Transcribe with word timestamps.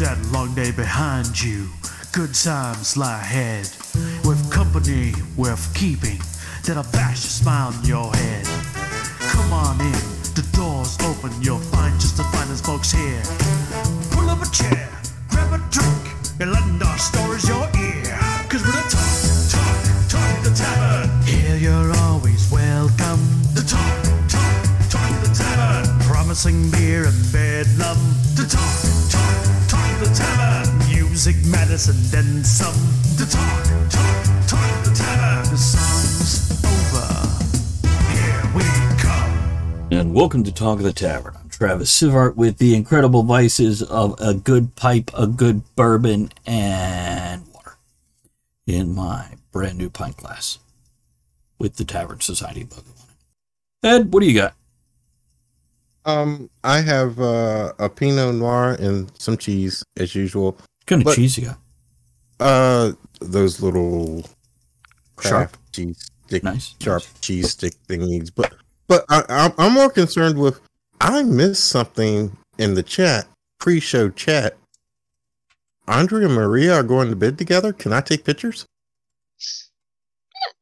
that 0.00 0.18
long 0.32 0.54
day 0.54 0.70
behind 0.70 1.28
you. 1.42 1.68
Good 2.12 2.32
times 2.32 2.96
lie 2.96 3.20
ahead. 3.20 3.68
With 4.24 4.40
company 4.50 5.12
worth 5.36 5.74
keeping, 5.74 6.18
that'll 6.64 6.90
bash 6.90 7.22
a 7.24 7.28
smile 7.28 7.68
on 7.68 7.84
your 7.84 8.10
head. 8.14 8.46
Come 9.20 9.52
on 9.52 9.78
in, 9.78 10.00
the 10.32 10.46
door's 10.56 10.96
open, 11.04 11.30
you'll 11.42 11.58
find 11.68 11.92
just 12.00 12.16
the 12.16 12.24
finest 12.32 12.64
folks 12.64 12.90
here. 12.90 13.20
Pull 14.12 14.30
up 14.30 14.40
a 14.40 14.50
chair, 14.50 14.88
grab 15.28 15.52
a 15.52 15.60
drink, 15.68 16.04
and 16.40 16.50
lend 16.50 16.82
our 16.82 16.98
stories 16.98 17.46
your 17.46 17.68
ear. 17.76 18.16
Cause 18.48 18.64
we're 18.64 18.72
the 18.72 18.88
talk, 18.88 19.20
talk, 19.52 19.76
talk 20.08 20.44
the 20.44 20.52
tavern. 20.56 21.10
Here 21.28 21.56
you're 21.56 21.92
always 22.08 22.50
welcome. 22.50 23.20
The 23.52 23.64
talk, 23.68 24.00
talk, 24.32 24.64
talk 24.88 25.12
the 25.20 25.32
tavern. 25.36 26.00
Promising 26.08 26.70
beer 26.70 27.04
and 27.04 27.32
bedlam. 27.32 27.98
The 28.34 28.48
talk 28.48 28.99
the 30.00 30.14
tavern. 30.14 30.78
Music, 30.88 31.36
medicine, 31.44 31.96
then 32.04 32.42
some. 32.42 32.72
The 33.16 33.26
talk, 33.30 33.64
talk, 33.90 34.48
talk 34.48 34.84
the 34.84 34.94
tavern. 34.94 35.50
The 35.50 35.58
song's 35.58 36.64
over. 36.64 37.04
Here 38.10 38.42
we 38.56 38.62
come. 38.98 39.88
And 39.92 40.14
welcome 40.14 40.42
to 40.44 40.52
Talk 40.52 40.78
of 40.78 40.84
the 40.84 40.94
Tavern. 40.94 41.36
I'm 41.38 41.50
Travis 41.50 41.94
Sivart 41.94 42.36
with 42.36 42.56
the 42.56 42.74
incredible 42.74 43.24
vices 43.24 43.82
of 43.82 44.18
a 44.18 44.32
good 44.32 44.74
pipe, 44.74 45.10
a 45.12 45.26
good 45.26 45.64
bourbon, 45.76 46.32
and 46.46 47.46
water 47.52 47.76
in 48.66 48.94
my 48.94 49.34
brand 49.52 49.76
new 49.76 49.90
pint 49.90 50.16
glass 50.16 50.60
with 51.58 51.76
the 51.76 51.84
Tavern 51.84 52.20
Society 52.20 52.62
logo 52.62 52.88
on 53.02 53.08
it. 53.10 53.86
Ed, 53.86 54.14
what 54.14 54.20
do 54.20 54.26
you 54.26 54.34
got? 54.40 54.54
Um, 56.10 56.50
I 56.64 56.80
have 56.80 57.20
uh, 57.20 57.72
a 57.78 57.88
Pinot 57.88 58.34
Noir 58.34 58.76
and 58.80 59.10
some 59.18 59.36
cheese 59.36 59.84
as 59.96 60.14
usual. 60.14 60.52
What 60.52 60.86
kind 60.86 61.02
of 61.02 61.06
But- 61.06 61.16
cheese 61.16 61.38
you 61.38 61.46
got? 61.46 61.58
Uh, 62.40 62.92
those 63.20 63.60
little 63.60 64.24
Sharp. 65.20 65.56
cheese 65.72 66.10
stick, 66.26 66.42
Nice. 66.42 66.74
sharp 66.80 67.02
cheese 67.20 67.50
stick 67.50 67.74
thingies. 67.86 68.30
But 68.34 68.54
but 68.86 69.04
I, 69.10 69.22
I'm 69.28 69.52
I'm 69.58 69.72
more 69.74 69.90
concerned 69.90 70.38
with 70.38 70.58
I 71.02 71.22
missed 71.22 71.64
something 71.64 72.34
in 72.56 72.74
the 72.74 72.82
chat 72.82 73.26
pre-show 73.58 74.08
chat. 74.08 74.56
Andrea 75.86 76.26
and 76.26 76.34
Maria 76.34 76.74
are 76.76 76.82
going 76.82 77.10
to 77.10 77.16
bed 77.16 77.36
together. 77.36 77.74
Can 77.74 77.92
I 77.92 78.00
take 78.00 78.24
pictures? 78.24 78.64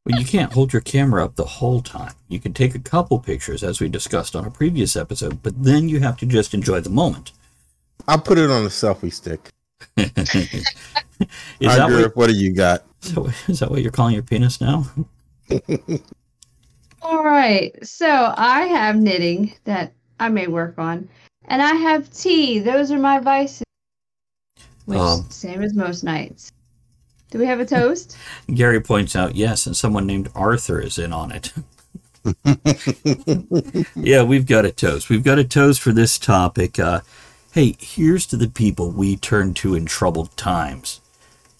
Well, 0.05 0.19
you 0.19 0.25
can't 0.25 0.53
hold 0.53 0.73
your 0.73 0.81
camera 0.81 1.23
up 1.23 1.35
the 1.35 1.45
whole 1.45 1.81
time. 1.81 2.13
You 2.27 2.39
can 2.39 2.53
take 2.53 2.73
a 2.73 2.79
couple 2.79 3.19
pictures, 3.19 3.63
as 3.63 3.79
we 3.79 3.89
discussed 3.89 4.35
on 4.35 4.45
a 4.45 4.51
previous 4.51 4.95
episode, 4.95 5.43
but 5.43 5.61
then 5.61 5.89
you 5.89 5.99
have 5.99 6.17
to 6.17 6.25
just 6.25 6.53
enjoy 6.53 6.81
the 6.81 6.89
moment. 6.89 7.31
I'll 8.07 8.19
put 8.19 8.37
it 8.37 8.49
on 8.49 8.63
a 8.63 8.69
selfie 8.69 9.13
stick. 9.13 9.49
is, 9.97 10.13
that 11.59 11.89
what, 11.89 12.15
what 12.15 12.27
do 12.27 12.35
you 12.35 12.53
got? 12.53 12.83
is 13.03 13.13
that 13.13 13.59
that 13.59 13.71
what 13.71 13.81
you're 13.81 13.91
calling 13.91 14.13
your 14.13 14.23
penis 14.23 14.59
now? 14.59 14.85
All 17.01 17.23
right. 17.23 17.75
So 17.85 18.33
I 18.35 18.61
have 18.61 18.97
knitting 18.97 19.53
that 19.65 19.93
I 20.19 20.29
may 20.29 20.47
work 20.47 20.77
on, 20.77 21.07
and 21.45 21.61
I 21.61 21.73
have 21.75 22.11
tea. 22.11 22.59
Those 22.59 22.91
are 22.91 22.99
my 22.99 23.19
vices. 23.19 23.63
Which 24.85 24.99
Um. 24.99 25.25
same 25.29 25.61
as 25.61 25.73
most 25.75 26.03
nights. 26.03 26.51
Do 27.31 27.37
we 27.37 27.45
have 27.45 27.59
a 27.59 27.65
toast? 27.65 28.17
Gary 28.53 28.81
points 28.81 29.15
out, 29.15 29.35
yes, 29.35 29.65
and 29.67 29.77
someone 29.77 30.07
named 30.07 30.29
Arthur 30.33 30.79
is 30.81 30.97
in 30.97 31.13
on 31.13 31.31
it. 31.31 31.53
yeah, 33.95 34.23
we've 34.23 34.47
got 34.47 34.65
a 34.65 34.71
toast. 34.71 35.09
We've 35.09 35.23
got 35.23 35.39
a 35.39 35.43
toast 35.43 35.79
for 35.79 35.91
this 35.91 36.17
topic. 36.17 36.79
Uh, 36.79 37.01
hey, 37.53 37.75
here's 37.79 38.25
to 38.27 38.37
the 38.37 38.49
people 38.49 38.91
we 38.91 39.15
turn 39.15 39.53
to 39.55 39.75
in 39.75 39.85
troubled 39.85 40.35
times. 40.37 41.01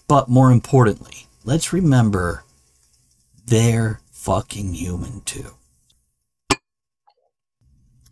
But 0.08 0.28
more 0.28 0.50
importantly, 0.50 1.28
let's 1.44 1.72
remember 1.72 2.44
they're 3.46 4.00
fucking 4.10 4.74
human 4.74 5.20
too. 5.22 5.54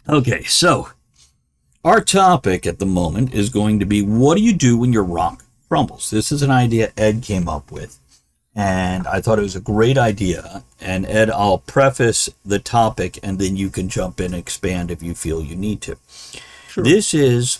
Okay, 0.09 0.44
so 0.44 0.91
our 1.84 2.00
topic 2.00 2.66
at 2.66 2.78
the 2.78 2.87
moment 2.87 3.34
is 3.34 3.50
going 3.50 3.81
to 3.81 3.87
be 3.87 4.00
what 4.00 4.37
do 4.37 4.43
you 4.43 4.53
do 4.53 4.78
when 4.78 4.93
you're 4.93 5.05
rock 5.05 5.44
crumbles? 5.69 6.11
This 6.11 6.33
is 6.33 6.43
an 6.43 6.51
idea 6.51 6.93
Ed 6.97 7.23
came 7.23 7.49
up 7.49 7.71
with, 7.71 7.99
and 8.55 9.06
I 9.06 9.21
thought 9.21 9.39
it 9.39 9.43
was 9.43 9.56
a 9.56 9.61
great 9.61 9.99
idea. 9.99 10.65
And 10.81 11.06
Ed, 11.06 11.31
I'll 11.31 11.59
preface 11.59 12.29
the 12.45 12.59
topic 12.59 13.19
and 13.23 13.39
then 13.39 13.56
you 13.56 13.71
can 13.71 13.89
jump 13.89 14.21
in 14.21 14.27
and 14.27 14.37
expand 14.37 14.91
if 14.91 15.03
you 15.03 15.15
feel 15.15 15.43
you 15.43 15.56
need 15.56 15.81
to. 15.83 15.97
Sure. 16.69 16.84
This 16.84 17.15
is 17.15 17.59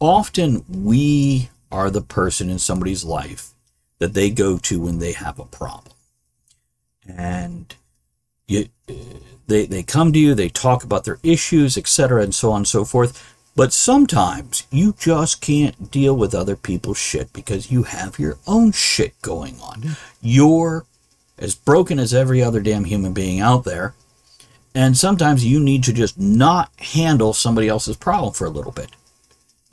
often 0.00 0.64
we 0.68 1.50
are 1.70 1.90
the 1.90 2.02
person 2.02 2.50
in 2.50 2.58
somebody's 2.58 3.04
life 3.04 3.50
that 3.98 4.14
they 4.14 4.30
go 4.30 4.56
to 4.58 4.80
when 4.80 4.98
they 4.98 5.12
have 5.12 5.38
a 5.38 5.44
problem. 5.44 5.94
And 7.06 7.74
you, 8.46 8.68
they, 9.46 9.66
they 9.66 9.82
come 9.82 10.12
to 10.12 10.18
you, 10.18 10.34
they 10.34 10.48
talk 10.48 10.82
about 10.82 11.04
their 11.04 11.18
issues, 11.22 11.76
etc., 11.76 12.22
and 12.22 12.34
so 12.34 12.50
on 12.50 12.58
and 12.58 12.68
so 12.68 12.84
forth. 12.84 13.36
But 13.60 13.74
sometimes 13.74 14.66
you 14.70 14.94
just 14.98 15.42
can't 15.42 15.90
deal 15.90 16.16
with 16.16 16.34
other 16.34 16.56
people's 16.56 16.96
shit 16.96 17.30
because 17.34 17.70
you 17.70 17.82
have 17.82 18.18
your 18.18 18.38
own 18.46 18.72
shit 18.72 19.20
going 19.20 19.60
on. 19.60 19.98
You're 20.22 20.86
as 21.38 21.56
broken 21.56 21.98
as 21.98 22.14
every 22.14 22.42
other 22.42 22.60
damn 22.60 22.84
human 22.84 23.12
being 23.12 23.38
out 23.38 23.64
there. 23.64 23.92
And 24.74 24.96
sometimes 24.96 25.44
you 25.44 25.60
need 25.60 25.84
to 25.84 25.92
just 25.92 26.18
not 26.18 26.70
handle 26.78 27.34
somebody 27.34 27.68
else's 27.68 27.98
problem 27.98 28.32
for 28.32 28.46
a 28.46 28.50
little 28.50 28.72
bit. 28.72 28.92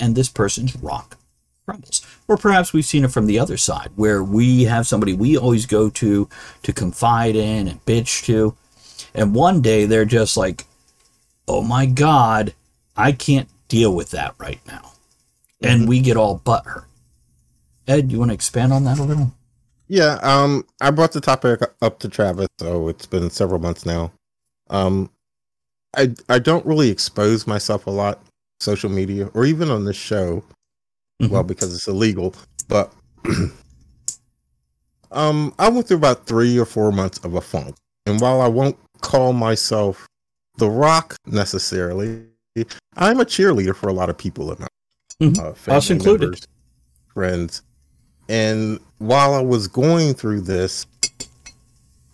And 0.02 0.16
this 0.18 0.28
person's 0.28 0.76
rock 0.76 1.18
crumbles. 1.66 2.06
Or 2.28 2.36
perhaps 2.36 2.74
we've 2.74 2.84
seen 2.84 3.06
it 3.06 3.12
from 3.12 3.26
the 3.26 3.40
other 3.40 3.56
side, 3.56 3.92
where 3.96 4.22
we 4.22 4.66
have 4.66 4.86
somebody 4.86 5.14
we 5.14 5.38
always 5.38 5.66
go 5.66 5.90
to 5.92 6.28
to 6.64 6.74
confide 6.74 7.38
in 7.38 7.70
and 7.70 7.86
bitch 7.86 8.26
to. 8.26 8.54
And 9.14 9.34
one 9.34 9.62
day 9.62 9.86
they're 9.86 10.04
just 10.04 10.36
like, 10.36 10.66
oh 11.48 11.62
my 11.62 11.86
God, 11.86 12.54
I 12.98 13.14
can't 13.14 13.48
deal 13.68 13.94
with 13.94 14.12
that 14.12 14.36
right 14.38 14.60
now. 14.68 14.94
And 15.62 15.88
we 15.88 16.00
get 16.00 16.18
all 16.18 16.40
butthurt. 16.40 16.86
Ed, 17.88 18.12
you 18.12 18.20
want 18.20 18.32
to 18.32 18.36
expand 18.36 18.74
on 18.74 18.84
that 18.84 19.00
a 19.00 19.04
little? 19.04 19.34
Yeah, 19.88 20.20
um, 20.22 20.66
I 20.82 20.92
brought 20.92 21.14
the 21.14 21.22
topic 21.22 21.62
up 21.82 22.00
to 22.00 22.10
Travis, 22.10 22.50
so 22.60 22.90
it's 22.90 23.06
been 23.06 23.30
several 23.30 23.60
months 23.60 23.86
now. 23.86 24.12
Um, 24.70 25.10
I 25.96 26.14
I 26.28 26.40
don't 26.40 26.66
really 26.66 26.90
expose 26.90 27.48
myself 27.48 27.88
a 27.88 27.92
lot 27.92 28.22
social 28.60 28.90
media 28.90 29.30
or 29.34 29.46
even 29.46 29.70
on 29.70 29.86
this 29.86 29.96
show, 29.96 30.44
well, 31.30 31.44
because 31.44 31.74
it's 31.74 31.88
illegal. 31.88 32.36
But 32.68 32.94
um, 35.12 35.54
I 35.58 35.70
went 35.70 35.88
through 35.88 35.98
about 35.98 36.26
three 36.26 36.60
or 36.60 36.66
four 36.66 36.92
months 36.92 37.20
of 37.20 37.36
a 37.36 37.42
funk, 37.42 37.78
and 38.06 38.20
while 38.20 38.42
I 38.42 38.48
won't 38.48 38.78
call 39.00 39.32
myself 39.32 40.06
the 40.58 40.70
Rock 40.70 41.16
necessarily, 41.26 42.26
I'm 42.98 43.20
a 43.20 43.26
cheerleader 43.26 43.76
for 43.76 43.88
a 43.90 43.94
lot 43.94 44.10
of 44.10 44.18
people 44.18 44.52
in 44.52 44.60
my 44.60 44.68
Mhm. 45.22 45.38
uh, 45.40 45.50
Us 45.52 45.58
family 45.60 45.92
included. 45.92 46.26
members, 46.26 46.48
friends. 47.14 47.62
And 48.30 48.80
while 48.98 49.34
I 49.34 49.42
was 49.42 49.68
going 49.68 50.14
through 50.14 50.42
this, 50.42 50.86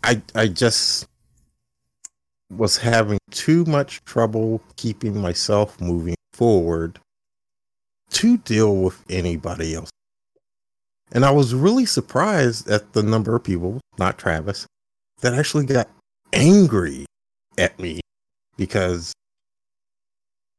I 0.03 0.21
I 0.35 0.47
just 0.47 1.05
was 2.51 2.77
having 2.77 3.17
too 3.31 3.65
much 3.65 4.03
trouble 4.05 4.61
keeping 4.75 5.19
myself 5.19 5.79
moving 5.81 6.15
forward 6.33 6.99
to 8.11 8.37
deal 8.37 8.75
with 8.77 9.03
anybody 9.09 9.73
else. 9.73 9.89
And 11.11 11.25
I 11.25 11.31
was 11.31 11.53
really 11.55 11.85
surprised 11.85 12.69
at 12.69 12.93
the 12.93 13.01
number 13.03 13.35
of 13.35 13.43
people, 13.43 13.79
not 13.97 14.17
Travis, 14.19 14.67
that 15.21 15.33
actually 15.33 15.65
got 15.65 15.89
angry 16.31 17.05
at 17.57 17.77
me 17.79 18.01
because 18.57 19.13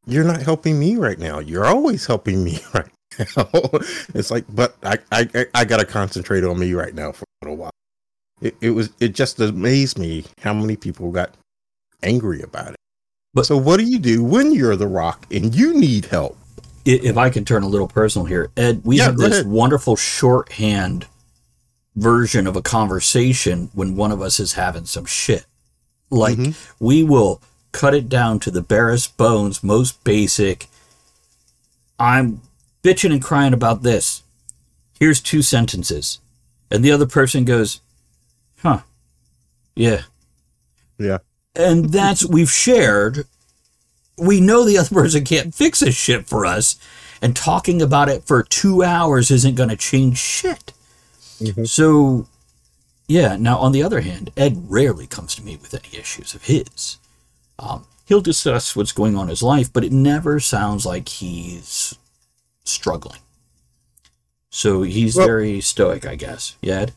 you're 0.06 0.25
not 0.25 0.43
helping 0.43 0.79
me 0.79 0.97
right 0.97 1.19
now. 1.19 1.39
You're 1.39 1.67
always 1.67 2.06
helping 2.06 2.43
me 2.45 2.59
right 2.75 2.87
now. 3.37 3.49
it's 4.15 4.31
like, 4.31 4.45
but 4.49 4.77
I, 4.83 4.99
I, 5.12 5.47
I- 5.55 5.65
gotta 5.65 5.85
concentrate 5.85 6.45
on 6.45 6.59
me 6.59 6.73
right 6.75 6.95
now 6.95 7.12
for 7.12 7.25
a 7.43 7.45
little 7.45 7.56
while. 7.56 7.71
It, 8.41 8.56
it 8.61 8.71
was, 8.71 8.91
it 9.01 9.15
just 9.15 9.41
amazed 9.41 9.99
me 9.99 10.25
how 10.41 10.53
many 10.53 10.77
people 10.77 11.11
got 11.12 11.35
angry 12.03 12.43
about 12.43 12.71
it. 12.71 12.77
But- 13.33 13.47
so, 13.47 13.56
what 13.56 13.79
do 13.79 13.85
you 13.85 13.99
do 13.99 14.23
when 14.25 14.53
you're 14.53 14.77
the 14.77 14.87
rock 14.89 15.27
and 15.31 15.55
you 15.55 15.75
need 15.75 16.06
help? 16.06 16.37
If 16.87 17.17
I 17.17 17.31
can 17.31 17.47
turn 17.47 17.62
a 17.62 17.67
little 17.69 17.89
personal 17.89 18.27
here, 18.27 18.51
Ed, 18.59 18.83
we 18.85 18.99
Yeah, 18.99 19.05
have 19.05 19.17
this 19.17 19.33
ahead. 19.33 19.47
wonderful 19.47 19.97
shorthand 19.97 21.06
version 21.97 22.47
of 22.47 22.56
a 22.56 22.62
conversation 22.62 23.71
when 23.73 23.97
one 23.97 24.12
of 24.12 24.21
us 24.21 24.39
is 24.39 24.53
having 24.55 24.85
some 24.85 25.06
shit. 25.06 25.47
Like, 26.11 26.37
Mhm. 26.37 26.55
we 26.81 27.03
will 27.03 27.41
cut 27.75 27.94
it 27.94 28.09
down 28.09 28.38
to 28.41 28.50
the 28.50 28.62
barest 28.62 29.17
bones, 29.19 29.62
most 29.62 30.03
basic. 30.05 30.69
I'm 31.99 32.41
bitching 32.82 33.12
and 33.12 33.23
crying 33.23 33.53
about 33.53 33.82
this. 33.82 34.23
Here's 34.99 35.21
two 35.21 35.43
sentences. 35.43 36.21
And 36.71 36.82
the 36.85 36.93
other 36.93 37.06
person 37.06 37.44
goes, 37.44 37.81
huh, 38.62 38.81
yeah. 39.76 40.03
Yeah. 40.99 41.19
And 41.55 41.87
that's, 41.93 42.25
we've 42.25 42.50
shared. 42.50 43.26
We 44.17 44.41
know 44.41 44.65
the 44.65 44.79
other 44.79 44.94
person 44.94 45.25
can't 45.25 45.55
fix 45.55 45.81
this 45.81 45.94
shit 45.97 46.27
for 46.27 46.47
us. 46.47 46.77
and 47.23 47.35
talking 47.35 47.81
about 47.82 48.09
it 48.09 48.23
for 48.25 48.43
two 48.43 48.82
hours 48.82 49.31
isn't 49.31 49.55
going 49.56 49.70
to 49.70 49.77
change 49.77 50.19
shit. 50.19 50.73
Mhm. 51.41 51.67
So, 51.67 52.27
yeah. 53.09 53.37
Now, 53.37 53.59
on 53.59 53.73
the 53.73 53.82
other 53.82 54.00
hand, 54.03 54.31
Ed 54.37 54.65
rarely 54.69 55.06
comes 55.06 55.35
to 55.37 55.43
me 55.43 55.56
with 55.56 55.73
any 55.75 55.99
issues 55.99 56.35
of 56.35 56.44
his. 56.44 56.99
Um, 57.59 57.87
he'll 58.06 58.21
discuss 58.21 58.75
what's 58.77 58.93
going 58.93 59.17
on 59.17 59.23
in 59.25 59.29
his 59.31 59.43
life, 59.43 59.73
but 59.73 59.85
it 59.85 59.93
never 59.93 60.41
sounds 60.41 60.85
like 60.85 61.09
he's 61.09 61.95
struggling. 62.65 63.21
So 64.51 64.83
he's 64.83 65.17
Well- 65.17 65.27
very 65.27 65.61
stoic, 65.61 66.06
I 66.06 66.15
guess. 66.17 66.56
Yeah, 66.62 66.81
Ed? 66.83 66.93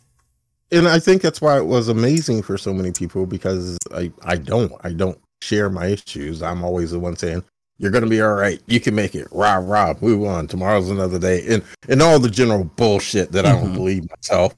and 0.71 0.88
I 0.88 1.00
think 1.00 1.21
that's 1.21 1.42
why 1.42 1.57
it 1.57 1.65
was 1.65 1.88
amazing 1.88 2.42
for 2.44 2.57
so 2.57 2.74
many 2.74 2.92
people 2.92 3.25
because 3.25 3.77
I 3.94 4.12
I 4.24 4.36
don't 4.38 4.71
I 4.83 4.92
don't 4.94 5.18
share 5.42 5.69
my 5.69 5.88
issues. 5.88 6.42
I'm 6.44 6.63
always 6.63 6.92
the 6.92 7.00
one 7.00 7.15
saying 7.15 7.44
you're 7.80 7.92
gonna 7.92 8.07
be 8.07 8.21
all 8.21 8.33
right. 8.33 8.59
You 8.68 8.80
can 8.80 8.95
make 8.95 9.13
it. 9.15 9.27
Rah 9.31 9.56
rah. 9.56 9.94
Move 10.01 10.24
on. 10.27 10.48
Tomorrow's 10.48 10.89
another 10.89 11.19
day. 11.19 11.45
And 11.48 11.63
and 11.88 12.01
all 12.01 12.19
the 12.19 12.30
general 12.30 12.63
bullshit 12.63 13.31
that 13.31 13.45
I 13.45 13.51
don't 13.54 13.71
Mhm. 13.71 13.75
believe 13.75 14.07
myself. 14.09 14.56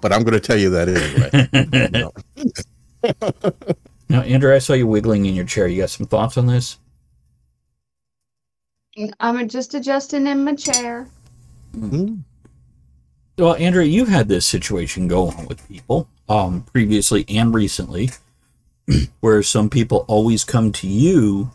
But 0.00 0.12
I'm 0.12 0.22
gonna 0.24 0.40
tell 0.40 0.58
you 0.58 0.70
that 0.70 0.88
anyway. 0.88 2.12
You 4.12 4.18
know. 4.18 4.24
Now, 4.24 4.28
Andrew, 4.28 4.54
I 4.54 4.58
saw 4.58 4.74
you 4.74 4.86
wiggling 4.86 5.24
in 5.24 5.34
your 5.34 5.46
chair. 5.46 5.66
You 5.66 5.80
got 5.82 5.90
some 5.90 6.06
thoughts 6.06 6.36
on 6.36 6.46
this? 6.46 6.78
I'm 9.20 9.48
just 9.48 9.72
adjusting 9.72 10.26
in 10.26 10.44
my 10.44 10.54
chair. 10.54 11.08
Mm. 11.74 12.20
Well, 13.38 13.54
Andrew, 13.54 13.82
you've 13.82 14.08
had 14.08 14.28
this 14.28 14.44
situation 14.44 15.08
go 15.08 15.28
on 15.28 15.46
with 15.46 15.66
people, 15.66 16.08
um, 16.28 16.62
previously 16.70 17.24
and 17.26 17.54
recently, 17.54 18.10
where 19.20 19.42
some 19.42 19.70
people 19.70 20.04
always 20.08 20.44
come 20.44 20.72
to 20.72 20.86
you 20.86 21.50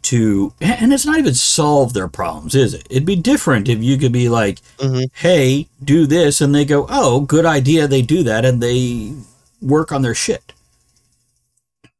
to, 0.00 0.54
and 0.62 0.94
it's 0.94 1.04
not 1.04 1.18
even 1.18 1.34
solve 1.34 1.92
their 1.92 2.08
problems, 2.08 2.54
is 2.54 2.72
it? 2.72 2.86
It'd 2.88 3.04
be 3.04 3.16
different 3.16 3.68
if 3.68 3.82
you 3.82 3.98
could 3.98 4.12
be 4.12 4.30
like, 4.30 4.60
Mhm. 4.78 5.10
hey, 5.12 5.68
do 5.82 6.06
this, 6.06 6.40
and 6.40 6.54
they 6.54 6.64
go, 6.64 6.86
oh, 6.88 7.20
good 7.20 7.44
idea, 7.44 7.86
they 7.86 8.00
do 8.02 8.22
that, 8.22 8.46
and 8.46 8.62
they 8.62 9.12
work 9.60 9.92
on 9.92 10.00
their 10.00 10.14
shit. 10.14 10.53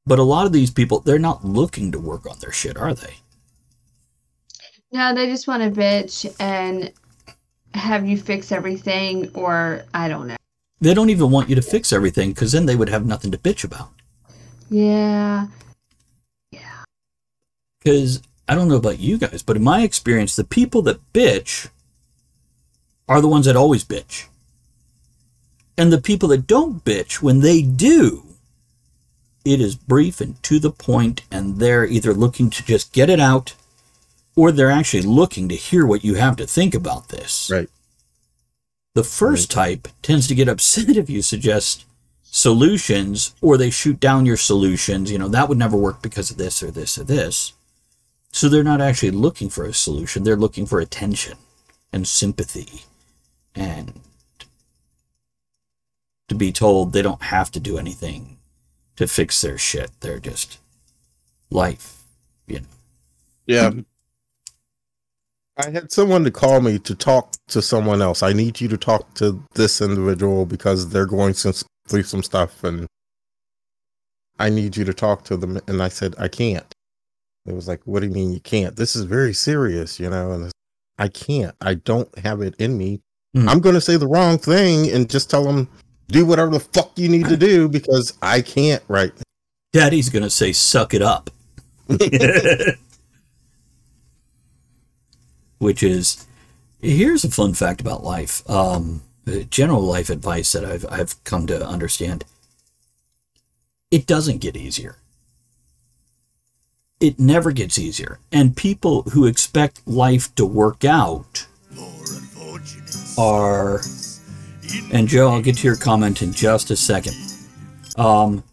But 0.06 0.18
a 0.18 0.22
lot 0.22 0.46
of 0.46 0.52
these 0.52 0.70
people, 0.70 1.00
they're 1.00 1.18
not 1.18 1.44
looking 1.44 1.90
to 1.92 1.98
work 1.98 2.26
on 2.30 2.38
their 2.40 2.52
shit, 2.52 2.76
are 2.76 2.94
they? 2.94 3.16
No, 4.92 5.14
they 5.14 5.26
just 5.26 5.48
want 5.48 5.62
to 5.62 5.80
bitch 5.80 6.32
and 6.38 6.92
have 7.72 8.06
you 8.06 8.16
fix 8.16 8.52
everything, 8.52 9.30
or 9.34 9.82
I 9.94 10.08
don't 10.08 10.28
know. 10.28 10.36
They 10.80 10.94
don't 10.94 11.10
even 11.10 11.30
want 11.30 11.48
you 11.48 11.56
to 11.56 11.62
fix 11.62 11.92
everything 11.92 12.30
because 12.30 12.52
then 12.52 12.66
they 12.66 12.76
would 12.76 12.90
have 12.90 13.06
nothing 13.06 13.30
to 13.30 13.38
bitch 13.38 13.64
about. 13.64 13.90
Yeah. 14.68 15.46
Yeah. 16.52 16.84
Because 17.82 18.22
I 18.46 18.54
don't 18.54 18.68
know 18.68 18.76
about 18.76 18.98
you 18.98 19.16
guys, 19.18 19.42
but 19.42 19.56
in 19.56 19.64
my 19.64 19.82
experience, 19.82 20.36
the 20.36 20.44
people 20.44 20.82
that 20.82 21.12
bitch 21.12 21.68
are 23.08 23.20
the 23.20 23.28
ones 23.28 23.46
that 23.46 23.56
always 23.56 23.84
bitch. 23.84 24.26
And 25.76 25.92
the 25.92 26.00
people 26.00 26.28
that 26.28 26.46
don't 26.46 26.84
bitch, 26.84 27.22
when 27.22 27.40
they 27.40 27.62
do, 27.62 28.33
it 29.44 29.60
is 29.60 29.76
brief 29.76 30.20
and 30.20 30.42
to 30.44 30.58
the 30.58 30.70
point, 30.70 31.22
and 31.30 31.58
they're 31.58 31.84
either 31.84 32.14
looking 32.14 32.50
to 32.50 32.64
just 32.64 32.92
get 32.92 33.10
it 33.10 33.20
out 33.20 33.54
or 34.36 34.50
they're 34.50 34.70
actually 34.70 35.02
looking 35.02 35.48
to 35.48 35.54
hear 35.54 35.86
what 35.86 36.04
you 36.04 36.14
have 36.14 36.36
to 36.36 36.46
think 36.46 36.74
about 36.74 37.08
this. 37.08 37.50
Right. 37.52 37.68
The 38.94 39.04
first 39.04 39.50
type 39.50 39.88
tends 40.02 40.26
to 40.28 40.34
get 40.34 40.48
upset 40.48 40.88
if 40.96 41.10
you 41.10 41.22
suggest 41.22 41.84
solutions 42.22 43.34
or 43.40 43.56
they 43.56 43.70
shoot 43.70 44.00
down 44.00 44.26
your 44.26 44.36
solutions. 44.36 45.10
You 45.10 45.18
know, 45.18 45.28
that 45.28 45.48
would 45.48 45.58
never 45.58 45.76
work 45.76 46.02
because 46.02 46.30
of 46.30 46.36
this 46.36 46.62
or 46.62 46.70
this 46.70 46.98
or 46.98 47.04
this. 47.04 47.52
So 48.32 48.48
they're 48.48 48.64
not 48.64 48.80
actually 48.80 49.12
looking 49.12 49.48
for 49.48 49.64
a 49.64 49.72
solution, 49.72 50.24
they're 50.24 50.34
looking 50.34 50.66
for 50.66 50.80
attention 50.80 51.38
and 51.92 52.08
sympathy 52.08 52.82
and 53.54 54.00
to 56.28 56.34
be 56.34 56.50
told 56.50 56.92
they 56.92 57.02
don't 57.02 57.22
have 57.22 57.52
to 57.52 57.60
do 57.60 57.78
anything 57.78 58.38
to 58.96 59.06
fix 59.06 59.40
their 59.40 59.58
shit. 59.58 59.90
They're 60.00 60.20
just 60.20 60.58
life, 61.50 62.02
you 62.46 62.60
know. 62.60 62.66
Yeah. 63.46 63.70
I 65.56 65.70
had 65.70 65.92
someone 65.92 66.24
to 66.24 66.30
call 66.30 66.60
me 66.60 66.78
to 66.80 66.94
talk 66.94 67.32
to 67.48 67.62
someone 67.62 68.02
else. 68.02 68.22
I 68.22 68.32
need 68.32 68.60
you 68.60 68.68
to 68.68 68.76
talk 68.76 69.14
to 69.14 69.42
this 69.54 69.80
individual 69.80 70.46
because 70.46 70.88
they're 70.88 71.06
going 71.06 71.34
some, 71.34 71.52
through 71.86 72.02
some 72.02 72.24
stuff 72.24 72.64
and 72.64 72.86
I 74.38 74.50
need 74.50 74.76
you 74.76 74.84
to 74.84 74.94
talk 74.94 75.22
to 75.24 75.36
them. 75.36 75.60
And 75.68 75.80
I 75.80 75.88
said, 75.88 76.14
I 76.18 76.26
can't. 76.26 76.66
It 77.46 77.54
was 77.54 77.68
like, 77.68 77.82
what 77.84 78.00
do 78.00 78.08
you 78.08 78.12
mean 78.12 78.32
you 78.32 78.40
can't? 78.40 78.74
This 78.74 78.96
is 78.96 79.04
very 79.04 79.32
serious, 79.32 80.00
you 80.00 80.10
know? 80.10 80.32
And 80.32 80.50
I 80.98 81.08
can't. 81.08 81.54
I 81.60 81.74
don't 81.74 82.18
have 82.18 82.40
it 82.40 82.56
in 82.58 82.76
me. 82.76 83.00
Mm. 83.36 83.48
I'm 83.48 83.60
going 83.60 83.74
to 83.74 83.80
say 83.80 83.96
the 83.96 84.08
wrong 84.08 84.38
thing 84.38 84.90
and 84.90 85.08
just 85.08 85.30
tell 85.30 85.44
them, 85.44 85.68
do 86.08 86.26
whatever 86.26 86.50
the 86.50 86.60
fuck 86.60 86.92
you 86.96 87.08
need 87.08 87.26
to 87.26 87.36
do 87.36 87.68
because 87.68 88.16
I 88.22 88.42
can't 88.42 88.82
right 88.88 89.12
Daddy's 89.74 90.08
going 90.08 90.22
to 90.22 90.30
say, 90.30 90.52
suck 90.52 90.94
it 90.94 91.02
up. 91.02 91.30
Which 95.58 95.82
is, 95.82 96.28
here's 96.80 97.24
a 97.24 97.30
fun 97.30 97.54
fact 97.54 97.80
about 97.80 98.04
life. 98.04 98.48
Um, 98.48 99.02
general 99.50 99.82
life 99.82 100.10
advice 100.10 100.52
that 100.52 100.64
I've, 100.64 100.86
I've 100.88 101.24
come 101.24 101.48
to 101.48 101.66
understand. 101.66 102.24
It 103.90 104.06
doesn't 104.06 104.38
get 104.38 104.56
easier. 104.56 104.94
It 107.00 107.18
never 107.18 107.50
gets 107.50 107.76
easier. 107.76 108.20
And 108.30 108.56
people 108.56 109.02
who 109.12 109.26
expect 109.26 109.84
life 109.88 110.32
to 110.36 110.46
work 110.46 110.84
out 110.84 111.48
are, 113.18 113.80
and 114.92 115.08
Joe, 115.08 115.30
I'll 115.30 115.42
get 115.42 115.58
to 115.58 115.66
your 115.66 115.76
comment 115.76 116.22
in 116.22 116.32
just 116.32 116.70
a 116.70 116.76
second. 116.76 117.14
Um, 117.96 118.44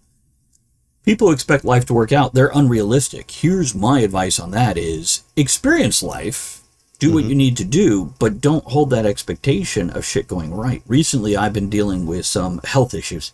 people 1.05 1.31
expect 1.31 1.65
life 1.65 1.85
to 1.85 1.93
work 1.93 2.11
out. 2.11 2.33
They're 2.33 2.51
unrealistic. 2.53 3.31
Here's 3.31 3.75
my 3.75 4.01
advice 4.01 4.39
on 4.39 4.51
that 4.51 4.77
is 4.77 5.23
experience 5.35 6.03
life 6.03 6.61
do 7.01 7.11
what 7.11 7.25
you 7.25 7.33
need 7.33 7.57
to 7.57 7.65
do 7.65 8.13
but 8.19 8.39
don't 8.39 8.63
hold 8.65 8.91
that 8.91 9.07
expectation 9.07 9.89
of 9.89 10.05
shit 10.05 10.27
going 10.27 10.53
right. 10.53 10.83
Recently 10.87 11.35
i've 11.35 11.51
been 11.51 11.69
dealing 11.69 12.05
with 12.05 12.27
some 12.27 12.61
health 12.63 12.93
issues 12.93 13.33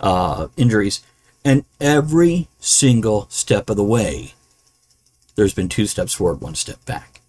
uh, 0.00 0.48
injuries 0.56 1.02
and 1.42 1.64
every 1.80 2.48
single 2.58 3.26
step 3.30 3.70
of 3.70 3.76
the 3.76 3.82
way 3.82 4.34
there's 5.34 5.54
been 5.54 5.68
two 5.68 5.86
steps 5.86 6.12
forward 6.12 6.42
one 6.42 6.54
step 6.54 6.84
back 6.84 7.19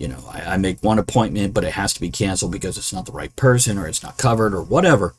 you 0.00 0.08
know 0.08 0.24
I, 0.28 0.54
I 0.54 0.56
make 0.56 0.82
one 0.82 0.98
appointment 0.98 1.54
but 1.54 1.62
it 1.62 1.74
has 1.74 1.92
to 1.94 2.00
be 2.00 2.10
canceled 2.10 2.50
because 2.50 2.76
it's 2.76 2.92
not 2.92 3.06
the 3.06 3.12
right 3.12 3.34
person 3.36 3.78
or 3.78 3.86
it's 3.86 4.02
not 4.02 4.18
covered 4.18 4.52
or 4.52 4.62
whatever 4.62 5.14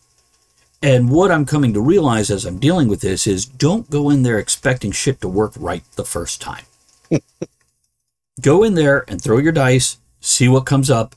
and 0.84 1.12
what 1.12 1.32
I'm 1.32 1.46
coming 1.46 1.74
to 1.74 1.82
realize 1.82 2.32
as 2.32 2.44
I'm 2.44 2.58
dealing 2.58 2.88
with 2.88 3.02
this 3.02 3.28
is 3.28 3.46
don't 3.46 3.90
go 3.90 4.10
in 4.10 4.24
there 4.24 4.40
expecting 4.40 4.92
shit 4.92 5.22
to 5.22 5.28
work 5.28 5.54
right 5.56 5.84
the 5.96 6.06
first 6.06 6.42
time. 6.42 6.66
go 8.42 8.64
in 8.64 8.74
there 8.74 9.06
and 9.08 9.22
throw 9.22 9.38
your 9.38 9.52
dice, 9.52 9.98
see 10.22 10.48
what 10.48 10.66
comes 10.66 10.90
up, 10.90 11.16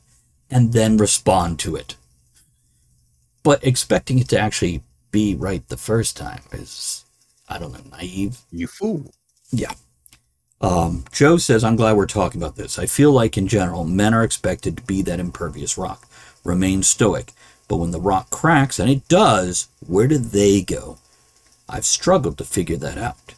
and 0.51 0.75
then 0.75 0.99
respond 0.99 1.59
to 1.61 1.77
it. 1.77 1.97
But 3.43 3.65
expecting 3.65 4.19
it 4.19 4.29
to 4.29 4.39
actually 4.39 4.83
be 5.11 5.35
right 5.35 5.67
the 5.69 5.79
first 5.79 6.15
time 6.17 6.43
is, 6.53 7.05
I 7.49 7.59
don't 7.59 7.73
know, 7.73 7.97
naive. 7.97 8.41
you 8.51 8.67
fool. 8.67 9.15
Yeah. 9.51 9.73
Um, 10.61 11.05
Joe 11.13 11.37
says, 11.37 11.63
I'm 11.63 11.77
glad 11.77 11.97
we're 11.97 12.07
talking 12.07 12.41
about 12.41 12.57
this. 12.57 12.79
I 12.79 12.87
feel 12.87 13.13
like 13.13 13.37
in 13.37 13.49
general, 13.49 13.85
men 13.85 14.15
are 14.15 14.25
expected 14.25 14.77
to 14.77 14.83
be 14.83 15.03
that 15.03 15.21
impervious 15.21 15.77
rock, 15.77 16.09
remain 16.43 16.83
stoic. 16.83 17.33
But 17.69 17.77
when 17.77 17.91
the 17.91 18.01
rock 18.01 18.31
cracks, 18.31 18.79
and 18.79 18.91
it 18.91 19.09
does, 19.09 19.69
where 19.87 20.07
do 20.07 20.19
they 20.19 20.63
go? 20.63 20.99
I've 21.69 21.85
struggled 21.85 22.39
to 22.39 22.45
figure 22.45 22.77
that 22.77 22.99
out. 22.99 23.35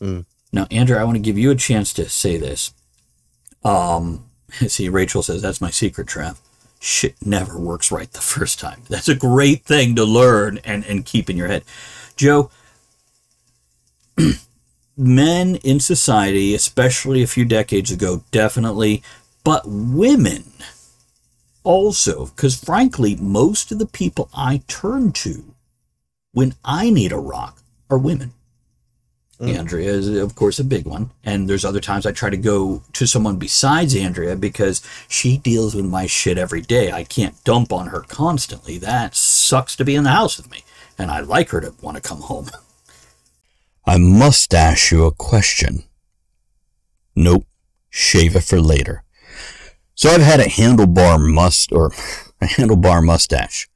Mm. 0.00 0.24
Now, 0.52 0.66
Andrew, 0.70 0.96
I 0.96 1.04
want 1.04 1.16
to 1.16 1.22
give 1.22 1.38
you 1.38 1.50
a 1.50 1.56
chance 1.56 1.92
to 1.94 2.08
say 2.08 2.36
this. 2.36 2.72
Um, 3.64 4.26
see, 4.50 4.88
Rachel 4.88 5.22
says, 5.22 5.42
that's 5.42 5.60
my 5.60 5.70
secret, 5.70 6.06
Trav. 6.06 6.38
Shit 6.80 7.14
never 7.24 7.58
works 7.58 7.92
right 7.92 8.10
the 8.12 8.20
first 8.20 8.58
time. 8.58 8.82
That's 8.88 9.08
a 9.08 9.14
great 9.14 9.64
thing 9.64 9.94
to 9.96 10.04
learn 10.04 10.58
and, 10.64 10.84
and 10.84 11.06
keep 11.06 11.30
in 11.30 11.36
your 11.36 11.48
head. 11.48 11.64
Joe, 12.16 12.50
men 14.96 15.56
in 15.56 15.80
society, 15.80 16.54
especially 16.54 17.22
a 17.22 17.26
few 17.26 17.44
decades 17.44 17.90
ago, 17.90 18.22
definitely, 18.30 19.02
but 19.44 19.62
women 19.66 20.44
also, 21.64 22.26
because 22.26 22.58
frankly, 22.58 23.16
most 23.16 23.72
of 23.72 23.78
the 23.78 23.86
people 23.86 24.28
I 24.34 24.62
turn 24.68 25.12
to 25.12 25.54
when 26.32 26.54
I 26.64 26.90
need 26.90 27.12
a 27.12 27.18
rock 27.18 27.58
are 27.90 27.98
women. 27.98 28.32
Hmm. 29.38 29.48
Andrea 29.48 29.90
is, 29.90 30.08
of 30.08 30.34
course, 30.34 30.58
a 30.58 30.64
big 30.64 30.86
one. 30.86 31.10
And 31.24 31.48
there's 31.48 31.64
other 31.64 31.80
times 31.80 32.06
I 32.06 32.12
try 32.12 32.30
to 32.30 32.36
go 32.36 32.82
to 32.92 33.06
someone 33.06 33.36
besides 33.36 33.94
Andrea 33.96 34.36
because 34.36 34.82
she 35.08 35.36
deals 35.36 35.74
with 35.74 35.84
my 35.84 36.06
shit 36.06 36.38
every 36.38 36.60
day. 36.60 36.92
I 36.92 37.04
can't 37.04 37.42
dump 37.44 37.72
on 37.72 37.88
her 37.88 38.00
constantly. 38.02 38.78
That 38.78 39.16
sucks 39.16 39.74
to 39.76 39.84
be 39.84 39.96
in 39.96 40.04
the 40.04 40.10
house 40.10 40.36
with 40.36 40.50
me. 40.50 40.64
And 40.96 41.10
I 41.10 41.20
like 41.20 41.50
her 41.50 41.60
to 41.60 41.74
want 41.80 41.96
to 41.96 42.02
come 42.02 42.20
home. 42.22 42.50
I 43.84 43.98
must 43.98 44.54
ask 44.54 44.90
you 44.92 45.04
a 45.04 45.12
question. 45.12 45.84
Nope. 47.16 47.46
shave 47.90 48.36
it 48.36 48.44
for 48.44 48.60
later. 48.60 49.04
So 49.94 50.08
I've 50.10 50.22
had 50.22 50.40
a 50.40 50.44
handlebar 50.44 51.20
must 51.20 51.72
or 51.72 51.86
a 52.40 52.46
handlebar 52.46 53.04
mustache 53.04 53.68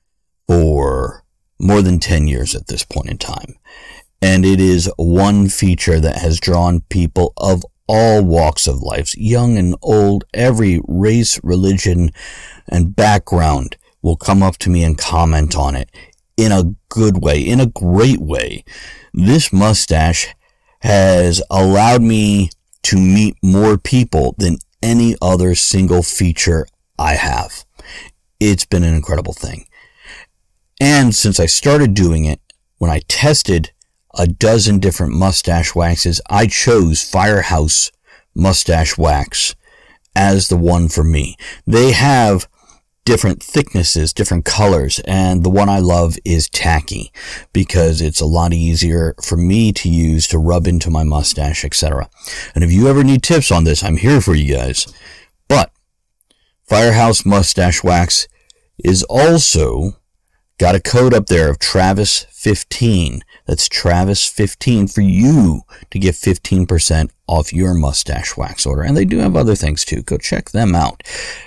for 0.47 1.25
more 1.59 1.83
than 1.83 1.99
10 1.99 2.29
years 2.29 2.55
at 2.55 2.69
this 2.69 2.85
point 2.85 3.11
in 3.11 3.19
time. 3.19 3.57
And 4.23 4.45
it 4.45 4.61
is 4.61 4.91
one 4.97 5.49
feature 5.49 6.01
that 6.01 6.19
has 6.19 6.41
drawn 6.41 6.81
people 6.89 7.33
of 7.37 7.65
all 7.89 8.25
walks 8.25 8.67
of 8.67 8.81
life, 8.81 9.17
young 9.17 9.57
and 9.59 9.77
old, 9.83 10.25
every 10.33 10.81
race, 10.87 11.39
religion, 11.45 12.11
and 12.69 12.97
background 12.97 13.77
will 14.03 14.17
come 14.17 14.43
up 14.43 14.57
to 14.59 14.71
me 14.71 14.83
and 14.83 14.97
comment 14.97 15.57
on 15.57 15.77
it 15.77 15.91
in 16.37 16.53
a 16.53 16.75
good 16.89 17.23
way, 17.23 17.41
in 17.41 17.61
a 17.61 17.67
great 17.67 18.21
way. 18.21 18.65
This 19.13 19.53
mustache 19.53 20.29
has 20.81 21.43
allowed 21.51 22.03
me 22.03 22.51
to 22.85 22.97
meet 22.97 23.37
more 23.43 23.79
people 23.79 24.35
than 24.39 24.59
any 24.83 25.17
other 25.21 25.55
single 25.55 26.03
feature 26.03 26.67
I 26.99 27.15
have. 27.15 27.65
It's 28.39 28.67
been 28.67 28.85
an 28.85 28.95
incredible 28.95 29.33
thing. 29.33 29.67
And 30.81 31.15
since 31.15 31.41
I 31.41 31.47
started 31.47 31.95
doing 31.95 32.27
it, 32.27 32.41
when 32.79 32.91
I 32.91 33.01
tested 33.09 33.73
a 34.15 34.27
dozen 34.27 34.79
different 34.79 35.15
mustache 35.15 35.75
waxes, 35.75 36.21
I 36.29 36.47
chose 36.47 37.03
Firehouse 37.03 37.91
Moustache 38.35 38.99
Wax 38.99 39.55
as 40.15 40.49
the 40.49 40.57
one 40.57 40.89
for 40.89 41.03
me. 41.03 41.37
They 41.67 41.93
have 41.93 42.49
different 43.07 43.41
thicknesses, 43.43 44.13
different 44.13 44.45
colors, 44.45 45.01
and 45.07 45.45
the 45.45 45.49
one 45.49 45.69
I 45.71 45.79
love 45.79 46.19
is 46.25 46.51
tacky 46.51 47.13
because 47.53 48.03
it's 48.03 48.21
a 48.21 48.27
lot 48.27 48.53
easier 48.53 49.15
for 49.23 49.37
me 49.37 49.73
to 49.75 49.89
use 49.89 50.27
to 50.29 50.39
rub 50.39 50.67
into 50.67 50.91
my 50.91 51.05
mustache, 51.05 51.65
etc. 51.65 52.11
And 52.55 52.63
if 52.65 52.73
you 52.73 52.89
ever 52.89 53.05
need 53.05 53.23
tips 53.23 53.51
on 53.51 53.65
this, 53.65 53.83
I'm 53.83 53.97
here 53.97 54.21
for 54.21 54.35
you 54.35 54.55
guys. 54.55 54.93
But 55.49 55.71
Firehouse 56.69 57.25
Moustache 57.25 57.85
Wax 57.85 58.27
is 58.85 59.05
also 59.05 59.97
got 60.59 60.75
a 60.75 60.81
code 60.81 61.15
up 61.15 61.27
there 61.27 61.51
of 61.51 61.59
Travis 61.59 62.25
15. 62.31 63.21
That's 63.47 63.69
Travis 63.69 64.27
15 64.27 64.89
for 64.89 65.03
you 65.03 65.61
to 65.91 65.99
get 65.99 66.15
15% 66.15 67.11
off 67.27 67.53
your 67.53 67.75
mustache 67.75 68.35
wax 68.37 68.65
order. 68.67 68.83
And 68.83 68.97
they 68.97 69.05
do 69.05 69.19
have 69.19 69.37
other 69.37 69.55
things 69.55 69.85
too. 69.85 70.01
Go 70.03 70.17
check 70.17 70.49
them 70.51 70.75
out. 70.75 71.03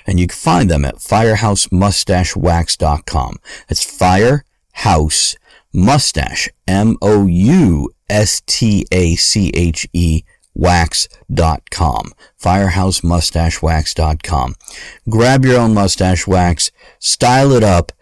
And 0.06 0.20
you 0.20 0.28
can 0.28 0.36
find 0.36 0.70
them 0.70 0.86
at 0.86 0.98
firehousemoustachewax.com. 0.98 3.38
That's 3.68 3.84
Firehouse 3.84 5.36
Moustache, 5.74 6.50
M-O-U-S-T-A-C-H-E 6.68 7.04
wax.com. 10.56 12.12
Firehousemoustachewax.com. 12.42 14.56
Grab 15.10 15.46
your 15.46 15.60
own 15.60 15.74
mustache 15.74 16.28
wax, 16.28 16.72
style 17.00 17.54
it 17.54 17.64
up, 17.64 17.94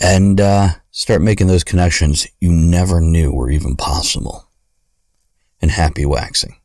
and 0.00 0.40
uh, 0.40 0.68
start 0.90 1.22
making 1.22 1.46
those 1.46 1.64
connections 1.64 2.26
you 2.40 2.52
never 2.52 3.00
knew 3.00 3.32
were 3.32 3.50
even 3.50 3.76
possible. 3.76 4.48
And 5.60 5.70
happy 5.70 6.04
waxing. 6.04 6.56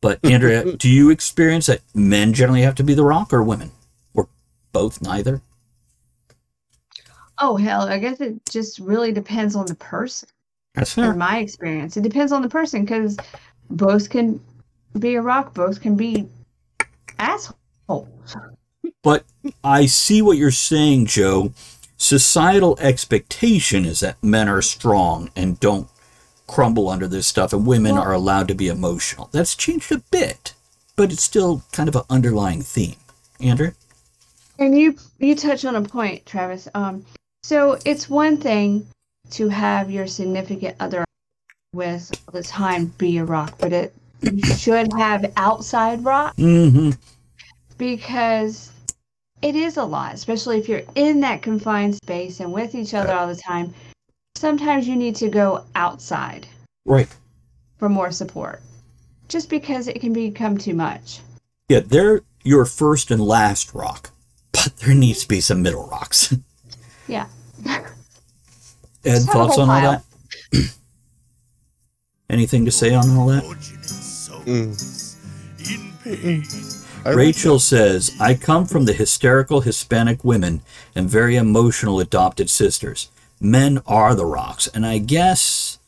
But 0.00 0.18
Andrea, 0.24 0.76
do 0.76 0.88
you 0.88 1.10
experience 1.10 1.66
that 1.66 1.80
men 1.94 2.32
generally 2.32 2.62
have 2.62 2.74
to 2.76 2.82
be 2.84 2.94
the 2.94 3.04
rock 3.04 3.32
or 3.32 3.42
women? 3.42 3.70
Or 4.14 4.28
both, 4.72 5.00
neither? 5.02 5.42
Oh 7.38 7.56
hell, 7.56 7.82
I 7.82 7.98
guess 7.98 8.20
it 8.20 8.44
just 8.50 8.78
really 8.78 9.12
depends 9.12 9.56
on 9.56 9.66
the 9.66 9.74
person. 9.74 10.28
That's 10.74 10.92
fair. 10.92 11.12
In 11.12 11.18
my 11.18 11.38
experience, 11.38 11.96
it 11.96 12.02
depends 12.02 12.32
on 12.32 12.42
the 12.42 12.48
person 12.48 12.84
because 12.84 13.16
both 13.70 14.10
can 14.10 14.40
be 14.98 15.14
a 15.14 15.22
rock, 15.22 15.54
both 15.54 15.80
can 15.80 15.96
be 15.96 16.28
assholes. 17.18 18.36
But 19.02 19.24
I 19.64 19.86
see 19.86 20.20
what 20.20 20.36
you're 20.36 20.50
saying, 20.50 21.06
Joe. 21.06 21.52
Societal 22.00 22.78
expectation 22.80 23.84
is 23.84 24.00
that 24.00 24.16
men 24.24 24.48
are 24.48 24.62
strong 24.62 25.28
and 25.36 25.60
don't 25.60 25.86
crumble 26.46 26.88
under 26.88 27.06
this 27.06 27.26
stuff, 27.26 27.52
and 27.52 27.66
women 27.66 27.98
are 27.98 28.14
allowed 28.14 28.48
to 28.48 28.54
be 28.54 28.68
emotional. 28.68 29.28
That's 29.32 29.54
changed 29.54 29.92
a 29.92 29.98
bit, 30.10 30.54
but 30.96 31.12
it's 31.12 31.22
still 31.22 31.62
kind 31.72 31.90
of 31.90 31.96
an 31.96 32.04
underlying 32.08 32.62
theme. 32.62 32.96
Andrew? 33.38 33.72
And 34.58 34.78
you 34.78 34.96
you 35.18 35.36
touch 35.36 35.66
on 35.66 35.76
a 35.76 35.82
point, 35.82 36.24
Travis. 36.24 36.68
Um, 36.74 37.04
so 37.42 37.78
it's 37.84 38.08
one 38.08 38.38
thing 38.38 38.86
to 39.32 39.50
have 39.50 39.90
your 39.90 40.06
significant 40.06 40.76
other 40.80 41.04
with 41.74 42.10
all 42.26 42.32
the 42.32 42.42
time 42.42 42.86
be 42.96 43.18
a 43.18 43.24
rock, 43.26 43.56
but 43.58 43.74
it 43.74 43.94
you 44.22 44.42
should 44.42 44.90
have 44.94 45.30
outside 45.36 46.02
rock 46.02 46.34
Mm-hmm. 46.36 46.92
because 47.76 48.72
it 49.42 49.54
is 49.56 49.76
a 49.76 49.84
lot, 49.84 50.14
especially 50.14 50.58
if 50.58 50.68
you're 50.68 50.82
in 50.94 51.20
that 51.20 51.42
confined 51.42 51.94
space 51.94 52.40
and 52.40 52.52
with 52.52 52.74
each 52.74 52.94
other 52.94 53.12
all 53.12 53.26
the 53.26 53.36
time. 53.36 53.72
Sometimes 54.36 54.86
you 54.88 54.96
need 54.96 55.16
to 55.16 55.28
go 55.28 55.64
outside 55.74 56.46
Right. 56.84 57.08
for 57.78 57.88
more 57.88 58.10
support, 58.10 58.62
just 59.28 59.48
because 59.50 59.88
it 59.88 60.00
can 60.00 60.12
become 60.12 60.56
too 60.58 60.74
much. 60.74 61.20
Yeah, 61.68 61.80
they're 61.80 62.22
your 62.42 62.64
first 62.64 63.10
and 63.10 63.20
last 63.22 63.74
rock, 63.74 64.10
but 64.52 64.72
there 64.78 64.94
needs 64.94 65.22
to 65.22 65.28
be 65.28 65.40
some 65.40 65.62
middle 65.62 65.86
rocks. 65.88 66.34
Yeah. 67.08 67.26
Ed, 67.66 67.82
Just 69.02 69.26
have 69.26 69.34
a 69.34 69.38
thoughts 69.38 69.54
whole 69.56 69.68
on 69.68 69.84
all 69.84 70.00
that? 70.52 70.70
Anything 72.30 72.64
to 72.66 72.70
say 72.70 72.94
on 72.94 73.10
all 73.16 73.26
that? 73.26 73.42
Mm. 74.46 74.76
I 77.02 77.12
Rachel 77.12 77.58
says, 77.58 78.14
I 78.20 78.34
come 78.34 78.66
from 78.66 78.84
the 78.84 78.92
hysterical 78.92 79.62
Hispanic 79.62 80.22
women 80.22 80.60
and 80.94 81.08
very 81.08 81.36
emotional 81.36 81.98
adopted 81.98 82.50
sisters. 82.50 83.08
Men 83.40 83.80
are 83.86 84.14
the 84.14 84.26
rocks, 84.26 84.66
and 84.66 84.84
I 84.84 84.98
guess 84.98 85.78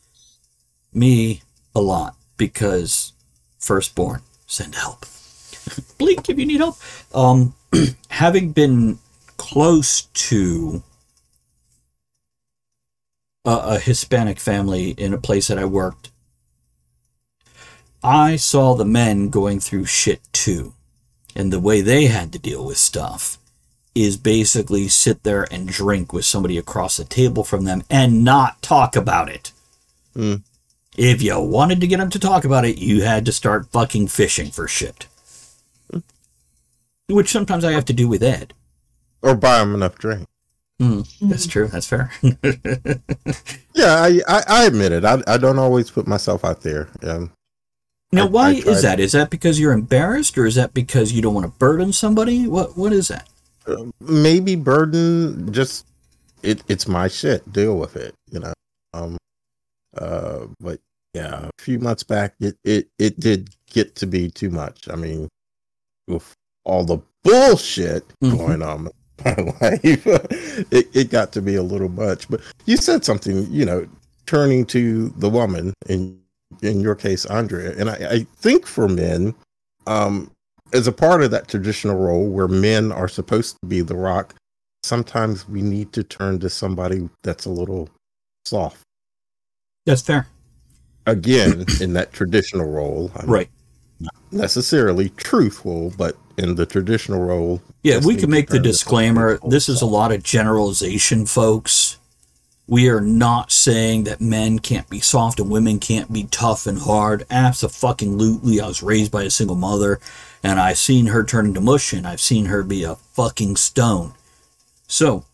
me 0.91 1.43
a 1.75 1.81
lot 1.81 2.15
because 2.35 3.13
firstborn, 3.59 4.21
send 4.47 4.73
help. 4.73 5.05
Blink 5.99 6.29
if 6.29 6.39
you 6.39 6.47
need 6.47 6.57
help. 6.57 6.77
Um, 7.13 7.53
having 8.09 8.51
been 8.51 8.97
close 9.37 10.01
to 10.01 10.81
a, 13.45 13.51
a 13.51 13.79
Hispanic 13.79 14.39
family 14.39 14.91
in 14.91 15.13
a 15.13 15.19
place 15.19 15.47
that 15.47 15.59
I 15.59 15.65
worked, 15.65 16.09
I 18.03 18.35
saw 18.35 18.73
the 18.73 18.83
men 18.83 19.29
going 19.29 19.59
through 19.59 19.85
shit 19.85 20.19
too 20.33 20.73
and 21.35 21.51
the 21.51 21.59
way 21.59 21.81
they 21.81 22.05
had 22.05 22.31
to 22.33 22.39
deal 22.39 22.65
with 22.65 22.77
stuff 22.77 23.37
is 23.95 24.17
basically 24.17 24.87
sit 24.87 25.23
there 25.23 25.45
and 25.51 25.67
drink 25.67 26.11
with 26.13 26.25
somebody 26.25 26.57
across 26.57 26.97
the 26.97 27.03
table 27.05 27.43
from 27.43 27.63
them 27.65 27.83
and 27.89 28.23
not 28.23 28.61
talk 28.61 28.95
about 28.95 29.29
it. 29.29 29.51
Hmm. 30.15 30.35
If 30.97 31.21
you 31.21 31.39
wanted 31.39 31.79
to 31.81 31.87
get 31.87 31.97
them 31.97 32.09
to 32.11 32.19
talk 32.19 32.43
about 32.45 32.65
it, 32.65 32.77
you 32.77 33.03
had 33.03 33.25
to 33.25 33.31
start 33.31 33.71
fucking 33.71 34.07
fishing 34.07 34.51
for 34.51 34.67
shit. 34.67 35.07
Which 37.07 37.31
sometimes 37.31 37.63
I 37.65 37.71
have 37.73 37.85
to 37.85 37.93
do 37.93 38.07
with 38.07 38.23
Ed. 38.23 38.53
or 39.21 39.35
buy 39.35 39.59
them 39.59 39.75
enough 39.75 39.97
drink. 39.97 40.27
Mm, 40.81 41.07
That's 41.21 41.45
true. 41.47 41.67
That's 41.67 41.87
fair. 41.87 42.11
Yeah, 43.75 43.95
I, 43.95 44.21
I, 44.27 44.43
I 44.47 44.65
admit 44.65 44.91
it. 44.91 45.03
I, 45.03 45.21
I 45.27 45.37
don't 45.37 45.57
always 45.57 45.89
put 45.89 46.07
myself 46.07 46.45
out 46.45 46.61
there. 46.61 46.89
Um, 47.01 47.31
now, 48.13 48.23
I- 48.25 48.29
why 48.29 48.49
I 48.49 48.53
is 48.53 48.81
that? 48.83 48.99
Is 48.99 49.11
that 49.13 49.29
because 49.29 49.59
you're 49.59 49.73
embarrassed, 49.73 50.37
or 50.37 50.45
is 50.45 50.55
that 50.55 50.73
because 50.73 51.11
you 51.11 51.21
don't 51.21 51.33
want 51.33 51.45
to 51.45 51.57
burden 51.59 51.91
somebody? 51.93 52.47
What 52.47 52.77
What 52.77 52.93
is 52.93 53.07
that? 53.09 53.27
maybe 54.01 54.55
burden 54.55 55.51
just 55.53 55.85
it. 56.41 56.61
It's 56.67 56.87
my 56.87 57.07
shit. 57.07 57.51
Deal 57.51 57.77
with 57.77 57.95
it. 57.95 58.13
You 58.31 58.39
know. 58.41 58.53
Um. 58.93 59.17
Uh. 59.97 60.47
But 60.59 60.79
yeah, 61.13 61.45
a 61.57 61.61
few 61.61 61.79
months 61.79 62.03
back, 62.03 62.33
it 62.39 62.57
it 62.63 62.89
it 62.99 63.19
did 63.19 63.49
get 63.71 63.95
to 63.95 64.07
be 64.07 64.29
too 64.29 64.49
much. 64.49 64.87
I 64.89 64.95
mean, 64.95 65.29
with 66.07 66.33
all 66.65 66.83
the 66.83 66.99
bullshit 67.23 68.05
Mhm. 68.23 68.37
going 68.37 68.61
on 68.61 68.87
in 68.87 68.91
my 69.25 69.53
life, 69.61 70.07
it 70.71 70.89
it 70.93 71.09
got 71.09 71.31
to 71.33 71.41
be 71.41 71.55
a 71.55 71.63
little 71.63 71.89
much. 71.89 72.27
But 72.29 72.41
you 72.65 72.77
said 72.77 73.05
something. 73.05 73.47
You 73.51 73.65
know, 73.65 73.87
turning 74.25 74.65
to 74.67 75.09
the 75.17 75.29
woman 75.29 75.73
in 75.87 76.19
in 76.63 76.79
your 76.79 76.95
case, 76.95 77.25
Andrea, 77.25 77.75
and 77.77 77.89
I, 77.89 77.93
I 78.09 78.27
think 78.37 78.65
for 78.65 78.87
men, 78.87 79.35
um, 79.85 80.31
as 80.73 80.87
a 80.87 80.91
part 80.91 81.21
of 81.21 81.31
that 81.31 81.47
traditional 81.47 81.97
role 81.97 82.27
where 82.27 82.47
men 82.47 82.91
are 82.91 83.07
supposed 83.07 83.57
to 83.61 83.67
be 83.67 83.81
the 83.81 83.95
rock, 83.95 84.33
sometimes 84.83 85.47
we 85.47 85.61
need 85.61 85.93
to 85.93 86.03
turn 86.03 86.39
to 86.39 86.49
somebody 86.49 87.09
that's 87.23 87.45
a 87.45 87.49
little 87.49 87.89
soft. 88.45 88.81
That's 89.85 90.01
fair. 90.01 90.27
Again, 91.05 91.65
in 91.81 91.93
that 91.93 92.13
traditional 92.13 92.69
role, 92.69 93.11
I'm 93.17 93.27
Right. 93.29 93.49
not 93.99 94.15
necessarily 94.31 95.09
truthful, 95.09 95.93
but 95.97 96.17
in 96.37 96.55
the 96.55 96.65
traditional 96.65 97.21
role, 97.21 97.61
Yeah, 97.83 97.99
we 98.03 98.15
can 98.15 98.29
make 98.29 98.49
the 98.49 98.59
disclaimer. 98.59 99.39
This 99.47 99.69
is 99.69 99.81
a 99.81 99.85
lot 99.85 100.11
of 100.11 100.23
generalization, 100.23 101.25
folks. 101.25 101.97
We 102.67 102.89
are 102.89 103.01
not 103.01 103.51
saying 103.51 104.05
that 104.05 104.21
men 104.21 104.59
can't 104.59 104.89
be 104.89 105.01
soft 105.01 105.39
and 105.39 105.49
women 105.49 105.79
can't 105.79 106.11
be 106.13 106.23
tough 106.25 106.65
and 106.65 106.79
hard. 106.79 107.25
Absolutely. 107.29 108.61
I 108.61 108.67
was 108.67 108.81
raised 108.81 109.11
by 109.11 109.23
a 109.23 109.29
single 109.29 109.57
mother 109.57 109.99
and 110.41 110.59
I've 110.59 110.77
seen 110.77 111.07
her 111.07 111.23
turn 111.23 111.47
into 111.47 111.61
mush 111.61 111.91
and 111.91 112.07
I've 112.07 112.21
seen 112.21 112.45
her 112.45 112.63
be 112.63 112.83
a 112.83 112.95
fucking 112.95 113.57
stone. 113.57 114.13
So, 114.87 115.25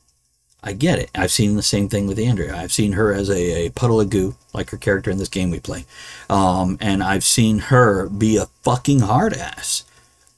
I 0.62 0.74
get 0.74 1.00
it. 1.00 1.10
I've 1.16 1.32
seen 1.32 1.56
the 1.56 1.62
same 1.62 1.88
thing 1.88 2.08
with 2.08 2.20
Andrea. 2.20 2.56
I've 2.56 2.74
seen 2.74 2.94
her 2.94 3.14
as 3.14 3.30
a, 3.30 3.68
a 3.68 3.70
puddle 3.70 4.02
of 4.02 4.10
goo, 4.10 4.36
like 4.54 4.72
her 4.72 4.78
character 4.78 5.10
in 5.10 5.18
this 5.18 5.30
game 5.30 5.52
we 5.52 5.60
play. 5.60 5.86
Um, 6.30 6.78
and 6.82 7.02
I've 7.02 7.24
seen 7.24 7.60
her 7.60 8.10
be 8.10 8.36
a 8.38 8.48
fucking 8.64 9.02
hard 9.02 9.34
ass. 9.34 9.86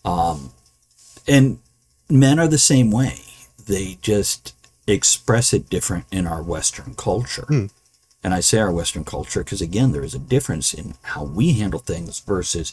Um, 0.05 0.51
and 1.27 1.59
men 2.09 2.37
are 2.37 2.47
the 2.47 2.59
same 2.59 2.91
way. 2.91 3.21
They 3.65 3.97
just 4.01 4.53
express 4.93 5.53
it 5.53 5.69
different 5.69 6.05
in 6.11 6.27
our 6.27 6.41
Western 6.41 6.93
culture. 6.95 7.45
And 8.23 8.33
I 8.33 8.39
say 8.39 8.59
our 8.59 8.71
Western 8.71 9.03
culture 9.03 9.43
because, 9.43 9.61
again, 9.61 9.91
there 9.91 10.03
is 10.03 10.13
a 10.13 10.19
difference 10.19 10.73
in 10.73 10.95
how 11.01 11.23
we 11.23 11.53
handle 11.53 11.79
things 11.79 12.19
versus 12.19 12.71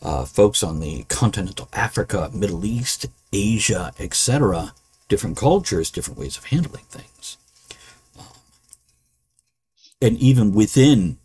uh, 0.00 0.24
folks 0.24 0.62
on 0.62 0.80
the 0.80 1.04
continental 1.08 1.68
Africa, 1.72 2.30
Middle 2.32 2.64
East, 2.64 3.06
Asia, 3.32 3.92
etc. 3.98 4.72
Different 5.08 5.36
cultures, 5.36 5.90
different 5.90 6.18
ways 6.18 6.36
of 6.38 6.44
handling 6.46 6.84
things. 6.84 7.36
Um, 8.18 8.26
and 10.00 10.16
even 10.18 10.52
within 10.52 11.18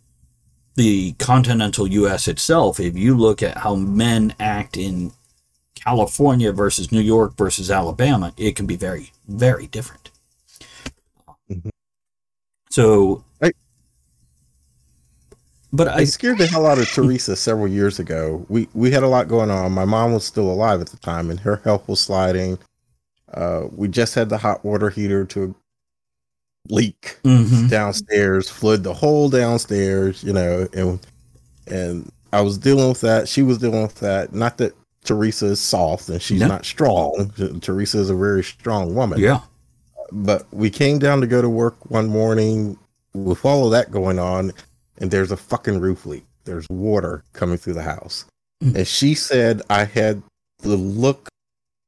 the 0.74 1.12
continental 1.12 1.86
U.S. 1.86 2.28
itself, 2.28 2.80
if 2.80 2.96
you 2.96 3.16
look 3.16 3.42
at 3.42 3.58
how 3.58 3.76
men 3.76 4.34
act 4.40 4.76
in 4.76 5.12
California 5.74 6.52
versus 6.52 6.90
New 6.90 7.00
York 7.00 7.36
versus 7.36 7.70
Alabama, 7.70 8.32
it 8.36 8.56
can 8.56 8.66
be 8.66 8.76
very, 8.76 9.12
very 9.28 9.66
different. 9.66 10.10
So, 12.74 13.22
I- 13.40 13.52
but 15.72 15.86
I 15.86 15.98
I, 15.98 16.04
scared 16.04 16.38
the 16.38 16.46
hell 16.48 16.66
out 16.66 16.78
of 16.80 16.88
Teresa 16.90 17.36
several 17.36 17.68
years 17.68 18.00
ago. 18.00 18.44
We 18.48 18.66
we 18.74 18.90
had 18.90 19.04
a 19.04 19.08
lot 19.08 19.28
going 19.28 19.48
on. 19.48 19.70
My 19.70 19.84
mom 19.84 20.12
was 20.12 20.24
still 20.24 20.50
alive 20.50 20.80
at 20.80 20.88
the 20.88 20.96
time, 20.96 21.30
and 21.30 21.38
her 21.38 21.60
health 21.62 21.86
was 21.86 22.00
sliding. 22.00 22.58
Uh, 23.32 23.68
we 23.70 23.86
just 23.86 24.16
had 24.16 24.28
the 24.28 24.38
hot 24.38 24.64
water 24.64 24.90
heater 24.90 25.24
to 25.26 25.54
leak 26.68 27.18
Mhm. 27.22 27.70
downstairs, 27.70 28.50
flood 28.50 28.82
the 28.82 28.94
whole 28.94 29.28
downstairs. 29.28 30.24
You 30.24 30.32
know, 30.32 30.66
and 30.72 30.98
and 31.68 32.10
I 32.32 32.40
was 32.40 32.58
dealing 32.58 32.88
with 32.88 33.02
that. 33.02 33.28
She 33.28 33.42
was 33.42 33.58
dealing 33.58 33.82
with 33.82 34.00
that. 34.00 34.34
Not 34.34 34.58
that 34.58 34.74
Teresa 35.04 35.46
is 35.46 35.60
soft 35.60 36.08
and 36.08 36.20
she's 36.20 36.40
No. 36.40 36.48
not 36.48 36.64
strong. 36.64 37.30
Teresa 37.60 37.98
is 38.00 38.10
a 38.10 38.16
very 38.16 38.42
strong 38.42 38.96
woman 38.96 39.20
yeah, 39.20 39.42
but 40.12 40.46
we 40.52 40.70
came 40.70 40.98
down 40.98 41.20
to 41.20 41.26
go 41.26 41.40
to 41.42 41.48
work 41.48 41.76
one 41.90 42.06
morning 42.08 42.78
with 43.14 43.44
all 43.44 43.66
of 43.66 43.72
that 43.72 43.90
going 43.90 44.18
on, 44.18 44.52
and 44.98 45.10
there's 45.10 45.30
a 45.32 45.36
fucking 45.36 45.80
roof 45.80 46.04
leak. 46.06 46.24
There's 46.44 46.68
water 46.68 47.24
coming 47.32 47.56
through 47.58 47.74
the 47.74 47.82
house. 47.82 48.24
Mm. 48.62 48.74
And 48.76 48.86
she 48.88 49.14
said 49.14 49.62
I 49.70 49.84
had 49.84 50.22
the 50.58 50.76
look 50.76 51.28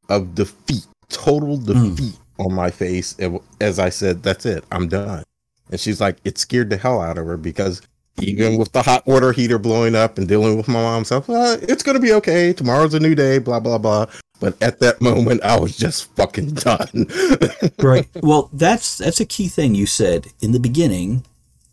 of 0.09 0.35
defeat, 0.35 0.87
total 1.09 1.59
Mm. 1.59 1.97
defeat 1.97 2.19
on 2.39 2.53
my 2.53 2.71
face 2.71 3.15
and 3.19 3.41
as 3.61 3.79
I 3.79 3.89
said, 3.89 4.23
That's 4.23 4.45
it, 4.47 4.65
I'm 4.71 4.89
done. 4.89 5.25
And 5.71 5.81
she's 5.81 6.01
like, 6.01 6.19
it 6.25 6.39
scared 6.39 6.71
the 6.71 6.77
hell 6.77 7.01
out 7.01 7.19
of 7.19 7.27
her 7.27 7.37
because 7.37 7.83
even 8.21 8.57
with 8.57 8.73
the 8.73 8.83
hot 8.83 9.07
water 9.07 9.33
heater 9.33 9.59
blowing 9.59 9.95
up 9.95 10.19
and 10.19 10.27
dealing 10.29 10.57
with 10.57 10.69
my 10.69 10.83
mom 10.83 11.05
stuff, 11.05 11.29
well, 11.29 11.59
it's 11.63 11.83
gonna 11.83 12.01
be 12.01 12.13
okay. 12.15 12.53
Tomorrow's 12.53 12.95
a 12.95 13.01
new 13.01 13.15
day, 13.15 13.39
blah 13.39 13.61
blah 13.61 13.79
blah. 13.79 14.07
But 14.39 14.61
at 14.63 14.81
that 14.81 15.01
moment, 15.01 15.43
I 15.43 15.59
was 15.59 15.77
just 15.77 16.15
fucking 16.15 16.55
done. 16.55 17.09
right. 17.79 18.07
Well, 18.23 18.51
that's 18.53 18.99
that's 18.99 19.21
a 19.21 19.27
key 19.27 19.49
thing 19.49 19.75
you 19.75 19.87
said 19.87 20.29
in 20.41 20.53
the 20.53 20.61
beginning 20.61 21.25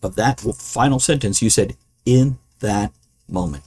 of 0.02 0.16
that 0.16 0.40
final 0.40 1.00
sentence. 1.00 1.42
You 1.42 1.50
said 1.50 1.76
in 2.06 2.38
that 2.60 2.92
moment. 3.28 3.64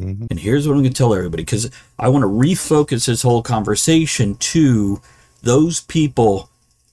Mhm. 0.00 0.26
And 0.30 0.40
here's 0.40 0.66
what 0.66 0.74
I'm 0.74 0.80
going 0.80 0.92
to 0.92 0.96
tell 0.96 1.14
everybody 1.14 1.44
because 1.44 1.70
I 1.98 2.08
want 2.08 2.22
to 2.22 2.28
refocus 2.28 3.06
this 3.06 3.22
whole 3.22 3.42
conversation 3.42 4.36
to 4.36 5.00
those 5.42 5.80
people 5.82 6.48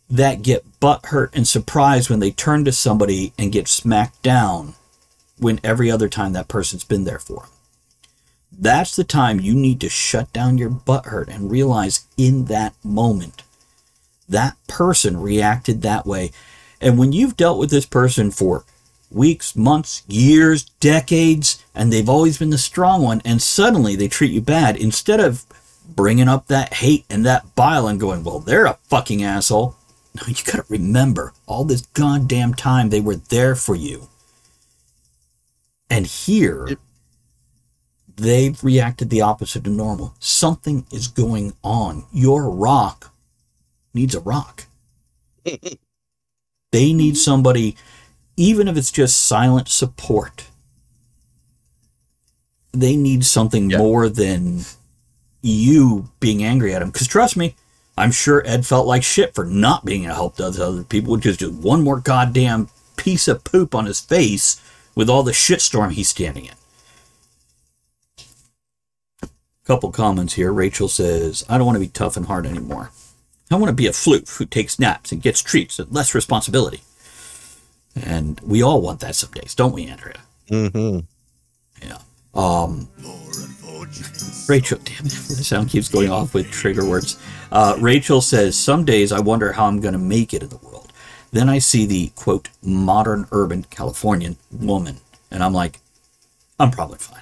that 0.10 0.41
get 0.41 0.65
butthurt 0.80 1.30
and 1.34 1.48
surprised 1.48 2.10
when 2.10 2.19
they 2.19 2.32
turn 2.32 2.65
to 2.65 2.72
somebody 2.72 3.34
and 3.38 3.52
get 3.52 3.67
smacked 3.67 4.22
down 4.22 4.74
when 5.39 5.60
every 5.63 5.89
other 5.91 6.10
time 6.10 6.34
that 6.34 6.47
person's 6.47 6.84
been 6.84 7.04
there 7.04 7.19
for 7.19 7.41
them. 7.41 7.50
That's 8.52 8.95
the 8.95 9.04
time 9.04 9.39
you 9.39 9.54
need 9.54 9.80
to 9.82 9.89
shut 9.89 10.32
down 10.34 10.58
your 10.58 10.69
butthurt 10.69 11.28
and 11.28 11.52
realize 11.52 12.06
in 12.17 12.45
that 12.45 12.73
moment 12.84 13.43
that 14.28 14.56
person 14.67 15.21
reacted 15.21 15.82
that 15.82 16.06
way. 16.06 16.32
And 16.82 16.97
when 16.97 17.13
you've 17.13 17.38
dealt 17.38 17.60
with 17.60 17.69
this 17.69 17.86
person 17.86 18.32
for 18.32 18.65
weeks, 19.10 19.56
months, 19.56 20.04
years, 20.08 20.65
decades, 20.80 21.63
and 21.73 21.91
they've 21.91 22.10
always 22.10 22.38
been 22.38 22.50
the 22.50 22.58
strong 22.58 23.02
one, 23.02 23.21
and 23.23 23.41
suddenly 23.41 23.95
they 23.95 24.08
treat 24.08 24.32
you 24.32 24.41
bad, 24.41 24.76
instead 24.76 25.19
of 25.19 25.45
bringing 25.88 26.28
up 26.28 26.47
that 26.47 26.76
hate 26.76 27.06
and 27.10 27.26
that 27.26 27.56
bile 27.56 27.88
and 27.88 28.00
going, 28.00 28.23
well, 28.23 28.39
they're 28.39 28.65
a 28.65 28.78
fucking 28.84 29.23
asshole. 29.23 29.76
No, 30.15 30.23
you 30.28 30.36
gotta 30.43 30.65
remember 30.69 31.34
all 31.45 31.63
this 31.63 31.82
goddamn 31.82 32.54
time 32.54 32.89
they 32.89 33.02
were 33.02 33.15
there 33.15 33.56
for 33.56 33.76
you. 33.76 34.10
And 35.89 36.06
here, 36.06 36.78
they've 38.15 38.62
reacted 38.63 39.10
the 39.10 39.21
opposite 39.21 39.63
to 39.63 39.69
normal. 39.69 40.15
Something 40.19 40.86
is 40.91 41.08
going 41.08 41.54
on. 41.63 42.06
Your 42.12 42.50
rock 42.50 43.13
needs 43.93 44.13
a 44.15 44.19
rock. 44.19 44.65
they 46.71 46.93
need 46.93 47.17
somebody, 47.17 47.76
even 48.36 48.67
if 48.67 48.76
it's 48.78 48.91
just 48.91 49.26
silent 49.26 49.69
support. 49.69 50.47
They 52.73 52.95
need 52.95 53.26
something 53.26 53.69
Yeah. 53.69 53.78
more 53.78 54.10
than 54.10 54.65
you 55.41 56.10
being 56.19 56.43
angry 56.43 56.73
at 56.73 56.80
them. 56.80 56.89
Because 56.91 57.08
trust 57.08 57.38
me, 57.38 57.56
I'm 57.97 58.12
sure 58.12 58.43
Ed 58.45 58.65
felt 58.65 58.86
like 58.86 59.04
shit 59.04 59.34
for 59.34 59.45
not 59.45 59.86
being 59.86 60.06
a 60.06 60.13
help 60.13 60.36
to 60.38 60.45
other 60.45 60.84
people, 60.84 61.13
which 61.13 61.26
is 61.26 61.38
just 61.38 61.54
one 61.54 61.82
more 61.84 62.00
goddamn 62.00 62.69
piece 62.97 63.28
of 63.28 63.43
poop 63.43 63.73
on 63.73 63.86
his 63.86 64.02
face 64.02 64.62
with 64.98 65.12
all 65.12 65.22
the 65.22 65.32
shitstorm 65.32 65.92
he's 65.92 66.10
standing 66.10 66.46
in. 66.46 66.56
Couple 69.64 69.92
comments 69.92 70.34
here. 70.34 70.52
Rachel 70.52 70.88
says, 70.88 71.46
I 71.48 71.58
don't 71.58 71.68
want 71.68 71.76
to 71.76 71.80
be 71.82 71.88
tough 71.88 72.18
and 72.18 72.26
hard 72.26 72.48
anymore. 72.48 72.90
I 73.52 73.56
want 73.58 73.70
to 73.70 73.76
be 73.76 73.86
a 73.86 73.92
floof 73.92 74.38
who 74.38 74.46
takes 74.48 74.80
naps 74.80 75.12
and 75.12 75.22
gets 75.22 75.44
treats 75.44 75.78
and 75.78 75.92
less 75.92 76.16
responsibility. 76.16 76.82
And 77.96 78.40
we 78.40 78.64
all 78.64 78.82
want 78.82 79.00
that 79.02 79.14
some 79.14 79.30
days, 79.32 79.54
don't 79.54 79.74
we, 79.74 79.86
Andrea? 79.86 80.20
hmm 80.50 81.00
Yeah. 81.84 82.00
Um, 82.34 82.90
Rachel, 84.50 84.80
damn 84.84 85.06
it, 85.06 85.12
the 85.12 85.44
sound 85.44 85.70
keeps 85.70 85.90
going 85.90 86.10
off 86.10 86.34
with 86.34 86.50
trigger 86.50 86.90
words. 86.90 87.22
Uh, 87.52 87.78
Rachel 87.80 88.22
says, 88.22 88.58
Some 88.58 88.84
days 88.84 89.12
I 89.12 89.20
wonder 89.20 89.52
how 89.52 89.68
I'm 89.68 89.80
going 89.80 89.94
to 89.94 90.00
make 90.00 90.34
it 90.34 90.42
in 90.42 90.50
the 90.50 90.58
world. 90.58 90.66
Then 91.38 91.50
I 91.50 91.60
see 91.60 91.86
the 91.86 92.08
quote, 92.15 92.50
modern 92.63 93.28
urban 93.32 93.62
Californian 93.69 94.38
woman, 94.52 94.97
and 95.30 95.43
I'm 95.43 95.54
like, 95.54 95.78
I'm 96.60 96.71
probably 96.71 96.97
fine. 96.97 97.21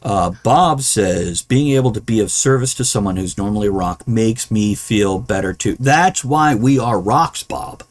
Uh, 0.00 0.30
Bob 0.44 0.82
says, 0.82 1.42
being 1.42 1.74
able 1.74 1.90
to 1.90 2.00
be 2.00 2.20
of 2.20 2.30
service 2.30 2.72
to 2.74 2.84
someone 2.84 3.16
who's 3.16 3.36
normally 3.36 3.66
a 3.66 3.72
rock 3.72 4.06
makes 4.06 4.48
me 4.48 4.76
feel 4.76 5.18
better 5.18 5.52
too. 5.52 5.76
That's 5.80 6.24
why 6.24 6.54
we 6.54 6.78
are 6.78 7.00
rocks, 7.00 7.42
Bob. 7.42 7.82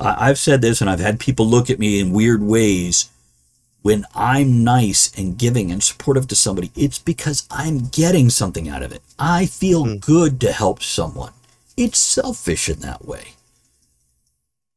I- 0.00 0.30
I've 0.30 0.38
said 0.38 0.62
this 0.62 0.80
and 0.80 0.88
I've 0.88 0.98
had 0.98 1.20
people 1.20 1.46
look 1.46 1.68
at 1.68 1.78
me 1.78 2.00
in 2.00 2.14
weird 2.14 2.42
ways 2.42 3.10
when 3.82 4.06
I'm 4.14 4.64
nice 4.64 5.12
and 5.14 5.36
giving 5.36 5.70
and 5.70 5.82
supportive 5.82 6.26
to 6.28 6.34
somebody, 6.34 6.72
it's 6.74 6.98
because 6.98 7.46
I'm 7.50 7.88
getting 7.88 8.30
something 8.30 8.66
out 8.66 8.82
of 8.82 8.92
it. 8.92 9.02
I 9.18 9.44
feel 9.44 9.98
good 9.98 10.40
to 10.40 10.52
help 10.52 10.82
someone. 10.82 11.34
It's 11.76 11.98
selfish 11.98 12.70
in 12.70 12.80
that 12.80 13.04
way. 13.04 13.34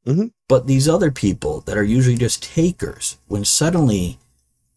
Mhm. 0.05 0.31
But 0.47 0.67
these 0.67 0.87
other 0.87 1.11
people 1.11 1.61
that 1.61 1.77
are 1.77 1.83
usually 1.83 2.17
just 2.17 2.43
takers, 2.43 3.17
when 3.27 3.45
suddenly 3.45 4.19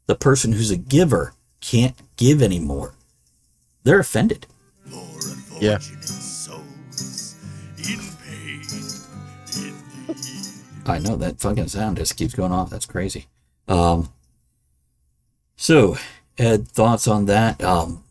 the 0.07 0.15
person 0.15 0.53
who's 0.53 0.71
a 0.71 0.77
giver 0.77 1.33
can't 1.61 1.97
give 2.17 2.43
anymore, 2.43 2.95
they're 3.85 4.01
offended. 4.01 4.47
Yeah. 5.61 5.79
I 10.87 10.99
know 10.99 11.17
that 11.17 11.41
fucking 11.41 11.69
sound 11.69 11.97
just 11.97 12.17
keeps 12.17 12.35
going 12.35 12.53
off. 12.53 12.69
That's 12.69 12.85
crazy. 12.85 13.27
Um, 13.69 14.11
so, 15.57 15.97
Ed, 16.37 16.69
thoughts 16.69 17.09
on 17.09 17.25
that? 17.27 17.63
Um, 17.65 18.05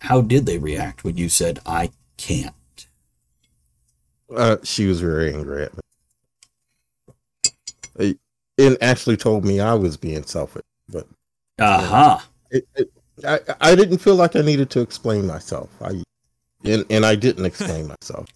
how 0.00 0.20
did 0.20 0.46
they 0.46 0.58
react 0.58 1.04
when 1.04 1.16
you 1.16 1.28
said 1.28 1.60
I 1.64 1.90
can't? 2.16 2.54
Uh, 4.34 4.56
she 4.62 4.86
was 4.86 5.00
very 5.00 5.32
angry 5.32 5.64
at 5.64 5.72
me. 7.98 8.18
And 8.56 8.78
actually 8.80 9.16
told 9.16 9.44
me 9.44 9.58
I 9.60 9.74
was 9.74 9.96
being 9.96 10.22
selfish, 10.22 10.62
but 10.88 11.08
Aha. 11.58 12.24
it, 12.50 12.68
it, 12.76 12.92
I, 13.26 13.40
I 13.60 13.74
didn't 13.74 13.98
feel 13.98 14.14
like 14.14 14.36
I 14.36 14.42
needed 14.42 14.70
to 14.70 14.80
explain 14.80 15.26
myself. 15.26 15.70
I 15.82 16.02
and, 16.64 16.84
and 16.88 17.04
I 17.04 17.16
didn't 17.16 17.44
explain 17.44 17.88
myself. 17.88 18.26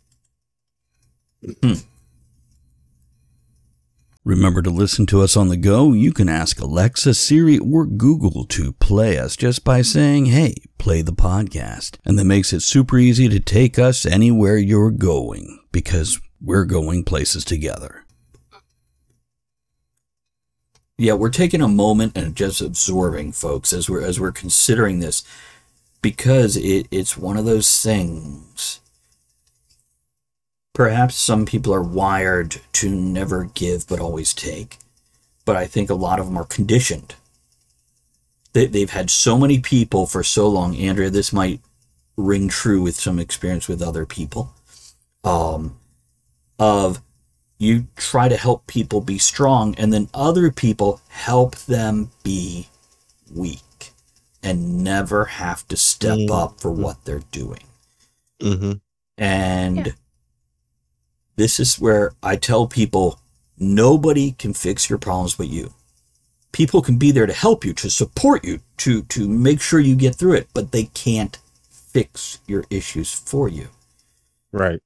Remember 4.24 4.60
to 4.62 4.70
listen 4.70 5.06
to 5.06 5.22
us 5.22 5.36
on 5.36 5.48
the 5.48 5.56
go? 5.56 5.92
You 5.92 6.12
can 6.12 6.28
ask 6.28 6.60
Alexa, 6.60 7.14
Siri, 7.14 7.58
or 7.58 7.86
Google 7.86 8.44
to 8.46 8.72
play 8.74 9.16
us 9.16 9.36
just 9.36 9.64
by 9.64 9.80
saying, 9.80 10.26
hey, 10.26 10.54
play 10.76 11.02
the 11.02 11.12
podcast. 11.12 11.96
And 12.04 12.18
that 12.18 12.24
makes 12.24 12.52
it 12.52 12.60
super 12.60 12.98
easy 12.98 13.28
to 13.28 13.40
take 13.40 13.78
us 13.78 14.04
anywhere 14.04 14.56
you're 14.56 14.90
going 14.90 15.60
because 15.72 16.20
we're 16.40 16.64
going 16.64 17.04
places 17.04 17.44
together. 17.44 18.04
Yeah, 20.98 21.12
we're 21.12 21.30
taking 21.30 21.62
a 21.62 21.68
moment 21.68 22.16
and 22.16 22.34
just 22.34 22.60
absorbing, 22.60 23.30
folks, 23.30 23.72
as 23.72 23.88
we're 23.88 24.02
as 24.02 24.18
we're 24.18 24.32
considering 24.32 24.98
this, 24.98 25.22
because 26.02 26.56
it, 26.56 26.88
it's 26.90 27.16
one 27.16 27.36
of 27.36 27.44
those 27.44 27.82
things. 27.82 28.80
Perhaps 30.78 31.16
some 31.16 31.44
people 31.44 31.74
are 31.74 31.82
wired 31.82 32.60
to 32.74 32.88
never 32.88 33.50
give 33.54 33.88
but 33.88 33.98
always 33.98 34.32
take, 34.32 34.78
but 35.44 35.56
I 35.56 35.66
think 35.66 35.90
a 35.90 35.94
lot 35.94 36.20
of 36.20 36.26
them 36.26 36.36
are 36.38 36.44
conditioned. 36.44 37.16
They, 38.52 38.66
they've 38.66 38.88
had 38.90 39.10
so 39.10 39.36
many 39.36 39.58
people 39.58 40.06
for 40.06 40.22
so 40.22 40.48
long. 40.48 40.76
Andrea, 40.76 41.10
this 41.10 41.32
might 41.32 41.60
ring 42.16 42.46
true 42.46 42.80
with 42.80 42.94
some 42.94 43.18
experience 43.18 43.66
with 43.66 43.82
other 43.82 44.06
people. 44.06 44.54
Um, 45.24 45.76
of 46.60 47.02
you 47.58 47.88
try 47.96 48.28
to 48.28 48.36
help 48.36 48.68
people 48.68 49.00
be 49.00 49.18
strong 49.18 49.74
and 49.74 49.92
then 49.92 50.08
other 50.14 50.52
people 50.52 51.00
help 51.08 51.56
them 51.56 52.12
be 52.22 52.68
weak 53.34 53.90
and 54.44 54.84
never 54.84 55.24
have 55.24 55.66
to 55.66 55.76
step 55.76 56.18
Mm. 56.18 56.30
up 56.30 56.60
for 56.60 56.70
what 56.70 57.04
they're 57.04 57.24
doing 57.32 57.64
Mm-hmm. 58.40 58.72
and 59.18 59.86
Yeah. 59.88 59.92
This 61.38 61.60
is 61.60 61.80
where 61.80 62.12
i 62.24 62.36
tell 62.36 62.68
people 62.68 63.20
nobody 63.58 64.32
can 64.32 64.54
fix 64.54 64.90
your 64.90 65.00
problems 65.00 65.36
but 65.36 65.48
you 65.48 65.74
people 66.52 66.82
can 66.82 66.98
be 66.98 67.12
there 67.12 67.26
to 67.26 67.34
help 67.34 67.64
you 67.64 67.74
to 67.74 67.90
support 67.90 68.44
you 68.44 68.60
to 68.78 69.02
to 69.04 69.28
make 69.28 69.60
sure 69.62 69.80
you 69.80 69.96
get 69.96 70.16
through 70.16 70.34
it 70.34 70.48
but 70.54 70.72
they 70.72 70.84
can't 70.94 71.38
fix 71.70 72.40
your 72.48 72.64
issues 72.70 73.14
for 73.14 73.48
you 73.48 73.68
Right. 74.52 74.80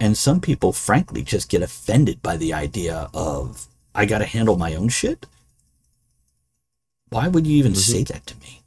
and 0.00 0.16
some 0.16 0.40
people, 0.40 0.72
frankly, 0.72 1.22
just 1.22 1.48
get 1.50 1.62
offended 1.62 2.22
by 2.22 2.36
the 2.36 2.52
idea 2.54 3.08
of, 3.14 3.68
I 3.94 4.06
got 4.06 4.18
to 4.18 4.26
handle 4.26 4.58
my 4.58 4.74
own 4.74 4.90
shit. 4.90 5.26
Why 7.10 7.28
would 7.28 7.46
you 7.46 7.56
even 7.58 7.74
Mhm. 7.74 7.76
say 7.76 8.04
that 8.04 8.26
to 8.26 8.36
me? 8.38 8.62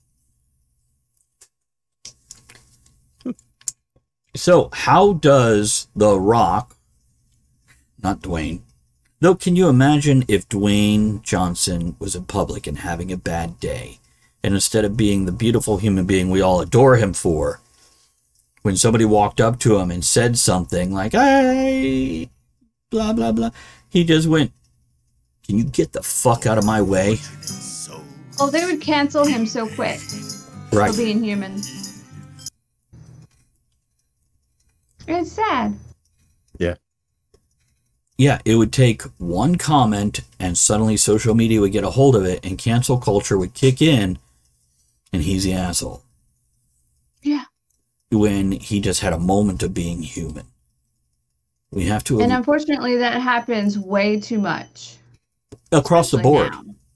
so, 4.36 4.70
how 4.74 5.14
does 5.14 5.88
The 5.96 6.20
Rock, 6.20 6.75
not 8.06 8.22
Dwayne, 8.22 8.62
though, 9.20 9.34
can 9.34 9.56
you 9.56 9.68
imagine 9.68 10.24
if 10.28 10.48
Dwayne 10.48 11.24
Johnson 11.24 11.96
was 11.98 12.16
in 12.16 12.26
public 12.26 12.68
and 12.68 12.78
having 12.78 13.12
a 13.12 13.18
bad 13.18 13.60
day, 13.60 13.98
and 14.44 14.54
instead 14.54 14.86
of 14.86 14.96
being 14.96 15.26
the 15.26 15.32
beautiful 15.32 15.78
human 15.78 16.06
being 16.06 16.30
we 16.30 16.40
all 16.40 16.62
adore 16.62 16.98
him 16.98 17.14
for, 17.14 17.62
when 18.62 18.78
somebody 18.78 19.06
walked 19.06 19.42
up 19.42 19.58
to 19.62 19.78
him 19.78 19.90
and 19.90 20.06
said 20.06 20.38
something 20.38 20.94
like, 20.94 21.14
hey, 21.14 22.30
blah, 22.92 23.12
blah, 23.12 23.32
blah, 23.32 23.50
he 23.90 24.04
just 24.04 24.28
went, 24.28 24.52
can 25.48 25.58
you 25.58 25.64
get 25.64 25.92
the 25.92 26.04
fuck 26.04 26.46
out 26.46 26.60
of 26.60 26.64
my 26.66 26.82
way? 26.84 27.18
Oh, 28.40 28.50
they 28.52 28.66
would 28.66 28.82
cancel 28.82 29.26
him 29.26 29.48
so 29.48 29.68
quick 29.68 30.00
Right. 30.72 30.92
for 30.92 30.98
being 30.98 31.24
human. 31.24 31.62
It's 35.08 35.32
sad. 35.32 35.74
Yeah, 38.18 38.40
it 38.46 38.56
would 38.56 38.72
take 38.72 39.02
one 39.18 39.56
comment 39.56 40.22
and 40.40 40.58
suddenly 40.58 40.96
social 40.98 41.36
media 41.36 41.60
would 41.60 41.74
get 41.74 41.84
a 41.84 41.90
hold 41.90 42.16
of 42.16 42.26
it 42.26 42.46
and 42.46 42.58
cancel 42.58 42.98
culture 42.98 43.38
would 43.38 43.54
kick 43.54 43.82
in 43.82 44.18
and 45.12 45.22
he's 45.24 45.44
the 45.44 45.54
asshole. 45.54 46.02
Yeah. 47.22 47.46
When 48.12 48.54
he 48.54 48.80
just 48.80 49.02
had 49.02 49.12
a 49.14 49.20
moment 49.20 49.64
of 49.64 49.74
being 49.74 50.02
human. 50.02 50.46
We 51.72 51.86
have 51.86 52.04
to 52.06 52.22
And 52.22 52.32
unfortunately, 52.32 52.98
that 52.98 53.22
happens 53.22 53.78
way 53.78 54.20
too 54.20 54.40
much. 54.40 54.96
across 55.72 56.12
the 56.12 56.20
board. 56.20 56.54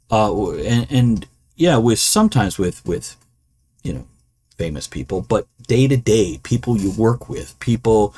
uh, 0.09 0.51
and, 0.53 0.87
and 0.89 1.27
yeah, 1.55 1.75
with 1.77 1.99
sometimes 1.99 2.57
with 2.57 2.85
with 2.85 3.17
you 3.83 3.93
know 3.93 4.07
famous 4.57 4.87
people, 4.87 5.21
but 5.21 5.47
day 5.67 5.87
to 5.87 5.97
day, 5.97 6.39
people 6.43 6.77
you 6.77 6.91
work 6.91 7.27
with, 7.27 7.59
people 7.59 8.13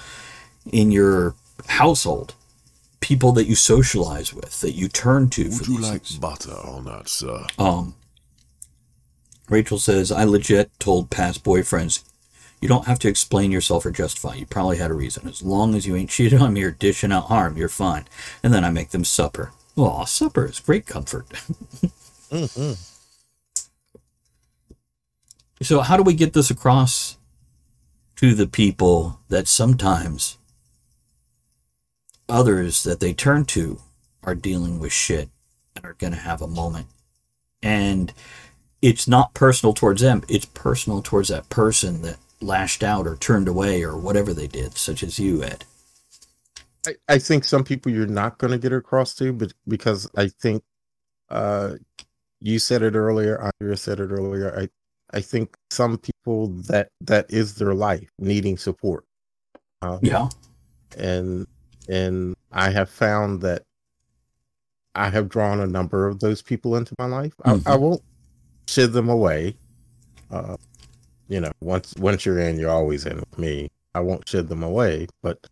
in 0.71 0.91
your 0.91 1.33
household, 1.67 2.35
people 3.01 3.33
that 3.33 3.45
you 3.45 3.55
socialize 3.55 4.33
with, 4.33 4.61
that 4.61 4.71
you 4.71 4.87
turn 4.87 5.29
to. 5.31 5.43
Would 5.43 5.65
for 5.65 5.71
you 5.71 5.79
like 5.79 6.05
things. 6.05 6.17
butter 6.17 6.53
on 6.53 6.85
that, 6.85 7.09
sir? 7.09 7.45
Um, 7.59 7.95
Rachel 9.49 9.79
says, 9.79 10.11
I 10.11 10.23
legit 10.23 10.71
told 10.79 11.09
past 11.09 11.43
boyfriends, 11.43 12.03
you 12.61 12.69
don't 12.69 12.85
have 12.85 12.99
to 12.99 13.09
explain 13.09 13.51
yourself 13.51 13.85
or 13.85 13.91
justify. 13.91 14.35
You 14.35 14.45
probably 14.45 14.77
had 14.77 14.91
a 14.91 14.93
reason. 14.93 15.27
As 15.27 15.41
long 15.41 15.75
as 15.75 15.85
you 15.85 15.95
ain't 15.95 16.11
cheated 16.11 16.41
on 16.41 16.53
me 16.53 16.63
or 16.63 16.71
dishing 16.71 17.11
out 17.11 17.25
harm, 17.25 17.57
you're 17.57 17.67
fine. 17.67 18.05
And 18.43 18.53
then 18.53 18.63
I 18.63 18.69
make 18.69 18.91
them 18.91 19.03
supper. 19.03 19.51
Well, 19.75 20.05
supper 20.05 20.45
is 20.45 20.59
great 20.59 20.85
comfort. 20.85 21.27
Mm-hmm. 22.31 22.73
So, 25.63 25.81
how 25.81 25.95
do 25.95 26.01
we 26.01 26.15
get 26.15 26.33
this 26.33 26.49
across 26.49 27.19
to 28.15 28.33
the 28.33 28.47
people 28.47 29.19
that 29.29 29.47
sometimes 29.47 30.39
others 32.31 32.83
that 32.83 32.99
they 32.99 33.13
turn 33.13 33.45
to 33.45 33.79
are 34.23 34.35
dealing 34.35 34.79
with 34.79 34.91
shit 34.91 35.29
and 35.75 35.85
are 35.85 35.93
going 35.95 36.13
to 36.13 36.19
have 36.19 36.41
a 36.41 36.47
moment? 36.47 36.87
And 37.61 38.13
it's 38.81 39.07
not 39.07 39.33
personal 39.33 39.73
towards 39.73 40.01
them, 40.01 40.23
it's 40.27 40.45
personal 40.45 41.01
towards 41.01 41.29
that 41.29 41.49
person 41.49 42.01
that 42.01 42.17
lashed 42.41 42.83
out 42.83 43.05
or 43.05 43.15
turned 43.15 43.47
away 43.47 43.83
or 43.83 43.95
whatever 43.97 44.33
they 44.33 44.47
did, 44.47 44.75
such 44.77 45.03
as 45.03 45.19
you, 45.19 45.43
Ed. 45.43 45.65
I, 46.87 46.95
I 47.07 47.17
think 47.19 47.43
some 47.43 47.63
people 47.63 47.91
you're 47.91 48.07
not 48.07 48.39
going 48.39 48.51
to 48.51 48.57
get 48.57 48.73
across 48.73 49.13
to, 49.15 49.31
but 49.33 49.53
because 49.67 50.09
I 50.17 50.29
think 50.29 50.63
uh, 51.29 51.75
you 52.39 52.57
said 52.57 52.81
it 52.81 52.95
earlier, 52.95 53.39
Andrea 53.39 53.77
said 53.77 53.99
it 53.99 54.09
earlier. 54.09 54.57
I 54.59 54.69
I 55.13 55.19
think 55.21 55.53
some 55.69 55.97
people 55.97 56.47
that 56.47 56.89
that 57.01 57.25
is 57.29 57.55
their 57.55 57.73
life 57.73 58.09
needing 58.17 58.57
support. 58.57 59.03
Uh, 59.81 59.99
Yeah. 60.01 60.29
and 60.97 61.45
and 61.89 62.35
I 62.51 62.71
have 62.71 62.89
found 62.89 63.41
that 63.41 63.63
I 64.95 65.09
have 65.09 65.29
drawn 65.29 65.59
a 65.59 65.67
number 65.67 66.07
of 66.07 66.19
those 66.19 66.41
people 66.41 66.75
into 66.75 66.93
my 66.99 67.05
life. 67.05 67.33
I, 67.45 67.59
I 67.65 67.75
won't 67.75 68.01
shid 68.67 68.93
them 68.93 69.09
away. 69.09 69.55
Uh, 70.29 70.57
you 71.27 71.39
know, 71.39 71.51
once 71.61 71.93
once 71.97 72.25
you're 72.25 72.39
in, 72.39 72.59
you're 72.59 72.69
always 72.69 73.05
in 73.05 73.17
with 73.17 73.37
me. 73.37 73.69
I 73.95 74.01
won't 74.01 74.27
shid 74.27 74.49
them 74.49 74.63
away, 74.63 75.07
but 75.21 75.45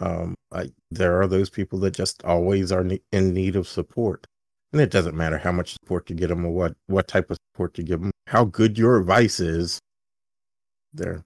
um, 0.00 0.34
I 0.52 0.70
there 0.90 1.20
are 1.20 1.26
those 1.26 1.50
people 1.50 1.78
that 1.80 1.92
just 1.92 2.24
always 2.24 2.72
are 2.72 2.84
ne- 2.84 3.02
in 3.12 3.34
need 3.34 3.56
of 3.56 3.68
support, 3.68 4.26
and 4.72 4.80
it 4.80 4.90
doesn't 4.90 5.16
matter 5.16 5.38
how 5.38 5.52
much 5.52 5.74
support 5.74 6.08
you 6.08 6.16
get 6.16 6.28
them 6.28 6.44
or 6.44 6.52
what 6.52 6.74
what 6.86 7.08
type 7.08 7.30
of 7.30 7.38
support 7.52 7.76
you 7.78 7.84
give 7.84 8.00
them, 8.00 8.10
how 8.26 8.44
good 8.44 8.78
your 8.78 8.98
advice 8.98 9.40
is. 9.40 9.78
They're 10.94 11.24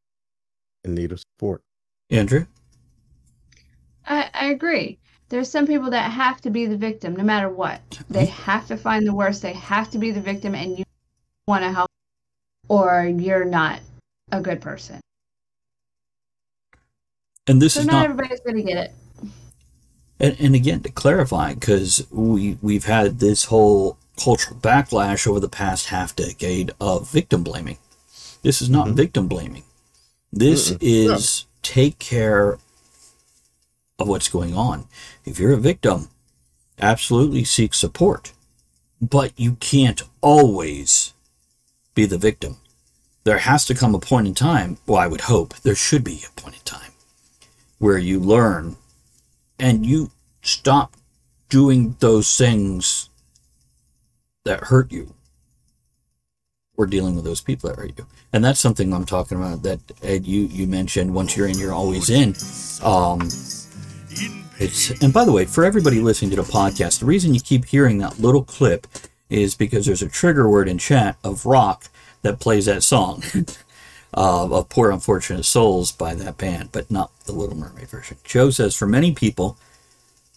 in 0.84 0.94
need 0.94 1.12
of 1.12 1.20
support. 1.20 1.62
Andrew? 2.10 2.46
I, 4.06 4.30
I 4.34 4.46
agree. 4.46 4.98
There's 5.28 5.50
some 5.50 5.66
people 5.66 5.90
that 5.90 6.10
have 6.10 6.40
to 6.42 6.50
be 6.50 6.66
the 6.66 6.76
victim 6.76 7.16
no 7.16 7.24
matter 7.24 7.48
what. 7.48 7.80
They 8.10 8.26
have 8.26 8.66
to 8.66 8.76
find 8.76 9.06
the 9.06 9.14
worst. 9.14 9.42
They 9.42 9.54
have 9.54 9.90
to 9.92 9.98
be 9.98 10.10
the 10.10 10.20
victim, 10.20 10.54
and 10.54 10.78
you 10.78 10.84
want 11.46 11.64
to 11.64 11.72
help, 11.72 11.88
or 12.68 13.04
you're 13.04 13.44
not 13.44 13.80
a 14.30 14.40
good 14.40 14.60
person. 14.60 15.00
And 17.46 17.60
this 17.60 17.74
So 17.74 17.80
is 17.80 17.86
not, 17.86 17.94
not 17.94 18.10
everybody's 18.10 18.40
going 18.40 18.56
to 18.56 18.62
get 18.62 18.76
it. 18.76 18.92
And, 20.20 20.36
and 20.38 20.54
again, 20.54 20.80
to 20.82 20.90
clarify, 20.90 21.54
because 21.54 22.06
we 22.10 22.58
we've 22.60 22.84
had 22.84 23.18
this 23.18 23.44
whole 23.46 23.96
cultural 24.22 24.60
backlash 24.60 25.26
over 25.26 25.40
the 25.40 25.48
past 25.48 25.86
half 25.86 26.14
decade 26.14 26.72
of 26.80 27.10
victim 27.10 27.42
blaming. 27.42 27.78
This 28.42 28.60
is 28.60 28.68
not 28.68 28.88
Mhm. 28.88 28.94
victim 28.94 29.28
blaming. 29.28 29.64
This 30.30 30.70
Mm-mm. 30.70 30.78
is 30.80 31.46
take 31.62 31.98
care 31.98 32.58
of 34.02 34.08
what's 34.08 34.28
going 34.28 34.54
on. 34.54 34.86
If 35.24 35.38
you're 35.38 35.52
a 35.52 35.58
victim, 35.58 36.08
absolutely 36.78 37.44
seek 37.44 37.74
support, 37.74 38.32
but 39.00 39.32
you 39.36 39.54
can't 39.56 40.02
always 40.20 41.14
be 41.94 42.06
the 42.06 42.18
victim. 42.18 42.56
There 43.24 43.38
has 43.38 43.64
to 43.66 43.74
come 43.74 43.94
a 43.94 44.00
point 44.00 44.26
in 44.26 44.34
time. 44.34 44.78
Well, 44.86 44.98
I 44.98 45.06
would 45.06 45.22
hope 45.22 45.54
there 45.58 45.74
should 45.74 46.04
be 46.04 46.24
a 46.26 46.40
point 46.40 46.56
in 46.56 46.62
time 46.62 46.92
where 47.78 47.98
you 47.98 48.18
learn 48.20 48.76
and 49.58 49.86
you 49.86 50.10
stop 50.42 50.96
doing 51.48 51.96
those 52.00 52.36
things 52.36 53.08
that 54.44 54.64
hurt 54.64 54.90
you 54.90 55.14
or 56.76 56.86
dealing 56.86 57.14
with 57.14 57.24
those 57.24 57.40
people 57.40 57.68
that 57.68 57.76
hurt 57.76 57.92
you 57.98 58.06
and 58.32 58.44
that's 58.44 58.58
something 58.58 58.92
i'm 58.92 59.04
talking 59.04 59.36
about 59.36 59.62
that 59.62 59.78
ed 60.02 60.26
you 60.26 60.42
you 60.42 60.66
mentioned 60.66 61.14
once 61.14 61.36
you're 61.36 61.46
in 61.46 61.58
you're 61.58 61.74
always 61.74 62.08
in 62.08 62.34
um 62.82 63.20
It's 64.59 64.90
and 65.03 65.12
by 65.12 65.25
the 65.25 65.33
way, 65.33 65.44
for 65.44 65.64
everybody 65.64 66.01
listening 66.01 66.31
to 66.33 66.37
the 66.37 66.42
podcast, 66.42 67.01
the 67.01 67.07
reason 67.07 67.35
you 67.35 67.40
keep 67.40 67.64
hearing 67.66 67.98
that 67.98 68.18
little 68.18 68.44
clip 68.44 68.87
is 69.29 69.55
because 69.55 69.87
there's 69.87 70.03
a 70.03 70.09
trigger 70.09 70.48
word 70.48 70.68
in 70.68 70.79
chat 70.79 71.16
of 71.25 71.46
rock 71.46 71.88
that 72.22 72.38
plays 72.38 72.66
that 72.66 72.83
song 72.83 73.22
uh, 74.14 74.48
of 74.51 74.68
"Poor 74.68 74.90
Unfortunate 74.90 75.44
Souls" 75.44 75.90
by 75.92 76.14
that 76.14 76.38
band, 76.38 76.70
but 76.72 76.90
not 76.90 77.11
the 77.25 77.33
Little 77.33 77.57
Mermaid 77.57 77.88
version. 77.88 78.18
Joe 78.25 78.51
says, 78.51 78.77
for 78.77 78.87
many 78.87 79.12
people, 79.12 79.57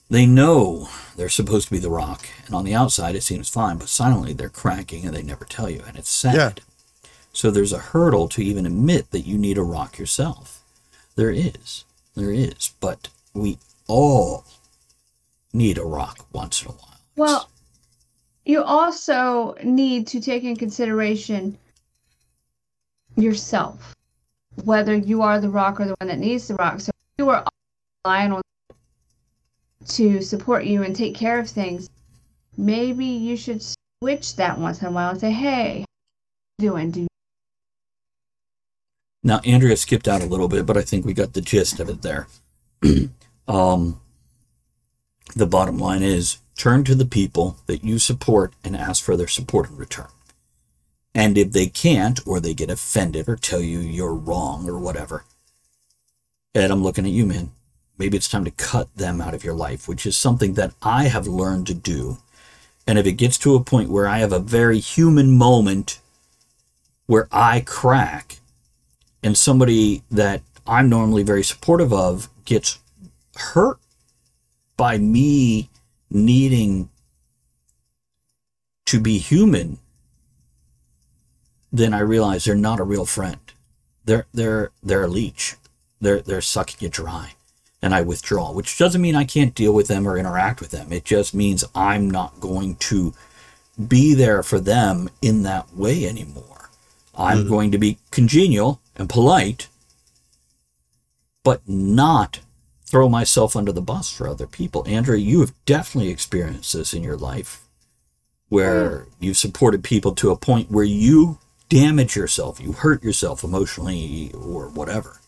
they 0.09 0.25
know 0.25 0.89
they're 1.15 1.29
supposed 1.29 1.67
to 1.67 1.73
be 1.73 1.79
the 1.79 1.89
rock, 1.89 2.25
and 2.45 2.55
on 2.55 2.63
the 2.63 2.75
outside 2.75 3.15
it 3.15 3.23
seems 3.23 3.49
fine, 3.49 3.77
but 3.77 3.89
silently 3.89 4.33
they're 4.33 4.49
cracking 4.49 5.05
and 5.05 5.15
they 5.15 5.23
never 5.23 5.45
tell 5.45 5.69
you, 5.69 5.83
and 5.87 5.97
it's 5.97 6.09
sad. 6.09 6.61
Yeah. 7.03 7.09
So 7.33 7.51
there's 7.51 7.73
a 7.73 7.79
hurdle 7.79 8.29
to 8.29 8.41
even 8.41 8.65
admit 8.65 9.11
that 9.11 9.27
you 9.27 9.37
need 9.37 9.57
a 9.57 9.63
rock 9.63 9.99
yourself. 9.99 10.61
There 11.15 11.31
is. 11.31 11.83
There 12.15 12.31
is. 12.31 12.71
But 12.79 13.09
we 13.33 13.57
all 13.87 14.45
need 15.53 15.77
a 15.77 15.83
rock 15.83 16.25
once 16.33 16.61
in 16.61 16.69
a 16.69 16.71
while. 16.73 16.99
Well, 17.15 17.49
you 18.45 18.63
also 18.63 19.55
need 19.63 20.07
to 20.07 20.19
take 20.19 20.43
in 20.43 20.55
consideration 20.55 21.57
yourself, 23.15 23.95
whether 24.63 24.95
you 24.95 25.21
are 25.21 25.39
the 25.39 25.49
rock 25.49 25.79
or 25.79 25.85
the 25.85 25.95
one 25.99 26.09
that 26.09 26.19
needs 26.19 26.47
the 26.47 26.55
rock. 26.55 26.79
So 26.79 26.89
if 26.89 27.23
you 27.23 27.29
are 27.29 27.45
relying 28.03 28.33
on 28.33 28.41
to 29.87 30.21
support 30.21 30.65
you 30.65 30.83
and 30.83 30.95
take 30.95 31.15
care 31.15 31.39
of 31.39 31.49
things, 31.49 31.89
maybe 32.57 33.05
you 33.05 33.37
should 33.37 33.61
switch 34.01 34.35
that 34.35 34.59
once 34.59 34.81
in 34.81 34.87
a 34.87 34.91
while 34.91 35.11
and 35.11 35.19
say, 35.19 35.31
"Hey, 35.31 35.85
doing? 36.59 36.91
Do 36.91 37.01
you 37.01 37.07
Now, 39.23 39.39
Andrea 39.39 39.75
skipped 39.75 40.07
out 40.07 40.21
a 40.21 40.25
little 40.25 40.47
bit, 40.47 40.65
but 40.65 40.77
I 40.77 40.81
think 40.81 41.05
we 41.05 41.13
got 41.13 41.33
the 41.33 41.41
gist 41.41 41.79
of 41.79 41.89
it 41.89 42.03
there. 42.03 42.27
um, 43.47 43.99
the 45.35 45.45
bottom 45.45 45.77
line 45.77 46.03
is 46.03 46.37
turn 46.55 46.83
to 46.85 46.95
the 46.95 47.05
people 47.05 47.57
that 47.65 47.83
you 47.83 47.99
support 47.99 48.53
and 48.63 48.75
ask 48.75 49.03
for 49.03 49.17
their 49.17 49.27
support 49.27 49.69
in 49.69 49.77
return. 49.77 50.07
And 51.13 51.37
if 51.37 51.51
they 51.51 51.67
can't, 51.67 52.19
or 52.27 52.39
they 52.39 52.53
get 52.53 52.69
offended 52.69 53.29
or 53.29 53.35
tell 53.35 53.61
you 53.61 53.79
you're 53.79 54.13
wrong 54.13 54.67
or 54.67 54.77
whatever, 54.77 55.23
Ed, 56.53 56.71
I'm 56.71 56.83
looking 56.83 57.05
at 57.05 57.11
you, 57.11 57.25
man. 57.25 57.51
Maybe 57.97 58.17
it's 58.17 58.29
time 58.29 58.45
to 58.45 58.51
cut 58.51 58.93
them 58.95 59.21
out 59.21 59.33
of 59.33 59.43
your 59.43 59.53
life, 59.53 59.87
which 59.87 60.05
is 60.05 60.17
something 60.17 60.53
that 60.53 60.73
I 60.81 61.03
have 61.05 61.27
learned 61.27 61.67
to 61.67 61.73
do. 61.73 62.17
And 62.87 62.99
if 62.99 63.05
it 63.05 63.13
gets 63.13 63.37
to 63.39 63.55
a 63.55 63.63
point 63.63 63.89
where 63.89 64.07
I 64.07 64.19
have 64.19 64.33
a 64.33 64.39
very 64.39 64.79
human 64.79 65.37
moment 65.37 65.99
where 67.07 67.27
I 67.31 67.61
crack, 67.61 68.39
and 69.23 69.37
somebody 69.37 70.03
that 70.11 70.41
I'm 70.67 70.89
normally 70.89 71.23
very 71.23 71.43
supportive 71.43 71.93
of 71.93 72.29
gets 72.45 72.79
hurt 73.35 73.79
by 74.77 74.97
me 74.97 75.69
needing 76.09 76.89
to 78.85 78.99
be 78.99 79.17
human, 79.17 79.79
then 81.71 81.93
I 81.93 81.99
realize 81.99 82.45
they're 82.45 82.55
not 82.55 82.79
a 82.79 82.83
real 82.83 83.05
friend. 83.05 83.39
They're 84.05 84.27
they're 84.33 84.71
they're 84.83 85.03
a 85.03 85.07
leech. 85.07 85.55
They're 85.99 86.21
they're 86.21 86.41
sucking 86.41 86.77
you 86.79 86.89
dry. 86.89 87.33
And 87.81 87.93
I 87.93 88.01
withdraw, 88.01 88.51
which 88.51 88.77
doesn't 88.79 89.01
mean 89.01 89.15
I 89.15 89.25
can't 89.25 89.53
deal 89.53 89.73
with 89.73 89.87
them 89.87 90.07
or 90.07 90.17
interact 90.17 90.59
with 90.59 90.71
them. 90.71 90.91
It 90.91 91.05
just 91.05 91.35
means 91.35 91.63
I'm 91.75 92.09
not 92.09 92.39
going 92.39 92.77
to 92.77 93.13
be 93.87 94.13
there 94.13 94.41
for 94.41 94.59
them 94.59 95.09
in 95.21 95.43
that 95.43 95.75
way 95.75 96.07
anymore. 96.07 96.69
I'm 97.15 97.39
mm-hmm. 97.39 97.49
going 97.49 97.71
to 97.71 97.77
be 97.77 97.99
congenial 98.11 98.79
and 98.95 99.09
polite, 99.09 99.67
but 101.43 101.61
not 101.67 102.39
throw 102.85 103.09
myself 103.09 103.55
under 103.55 103.71
the 103.71 103.81
bus 103.81 104.11
for 104.11 104.27
other 104.27 104.47
people. 104.47 104.83
Andrea, 104.87 105.19
you 105.19 105.39
have 105.41 105.53
definitely 105.65 106.11
experienced 106.11 106.73
this 106.73 106.93
in 106.93 107.03
your 107.03 107.17
life 107.17 107.61
where 108.49 109.07
you've 109.19 109.37
supported 109.37 109.83
people 109.83 110.13
to 110.13 110.29
a 110.31 110.35
point 110.35 110.71
where 110.71 110.83
you 110.83 111.39
damage 111.67 112.15
yourself, 112.15 112.59
you 112.59 112.73
hurt 112.73 113.03
yourself 113.03 113.43
emotionally 113.43 114.31
or 114.33 114.69
whatever. 114.69 115.19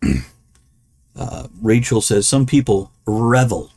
uh, 1.16 1.48
Rachel 1.60 2.00
says 2.00 2.28
some 2.28 2.46
people 2.46 2.92
revel 3.04 3.72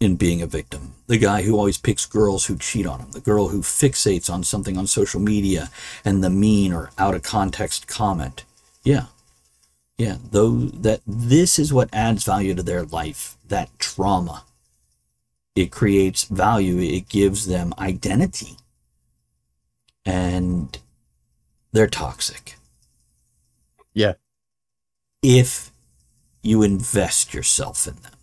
in 0.00 0.16
being 0.16 0.42
a 0.42 0.46
victim. 0.46 0.94
The 1.06 1.16
guy 1.16 1.42
who 1.42 1.56
always 1.56 1.78
picks 1.78 2.06
girls 2.06 2.46
who 2.46 2.58
cheat 2.58 2.86
on 2.86 2.98
him, 2.98 3.12
the 3.12 3.20
girl 3.20 3.48
who 3.48 3.60
fixates 3.60 4.28
on 4.28 4.42
something 4.42 4.76
on 4.76 4.88
social 4.88 5.20
media 5.20 5.70
and 6.04 6.24
the 6.24 6.30
mean 6.30 6.72
or 6.72 6.90
out 6.98 7.14
of 7.14 7.22
context 7.22 7.86
comment. 7.86 8.44
Yeah. 8.82 9.06
Yeah, 10.02 10.16
though 10.32 10.56
that 10.56 11.00
this 11.06 11.60
is 11.60 11.72
what 11.72 11.88
adds 11.92 12.24
value 12.24 12.56
to 12.56 12.62
their 12.64 12.82
life, 12.82 13.36
that 13.46 13.70
trauma. 13.78 14.42
It 15.54 15.70
creates 15.70 16.24
value, 16.24 16.80
it 16.80 17.08
gives 17.08 17.46
them 17.46 17.72
identity. 17.78 18.56
And 20.04 20.76
they're 21.70 21.86
toxic. 21.86 22.56
Yeah. 23.94 24.14
If 25.22 25.70
you 26.42 26.64
invest 26.64 27.32
yourself 27.32 27.86
in 27.86 27.94
them 28.02 28.16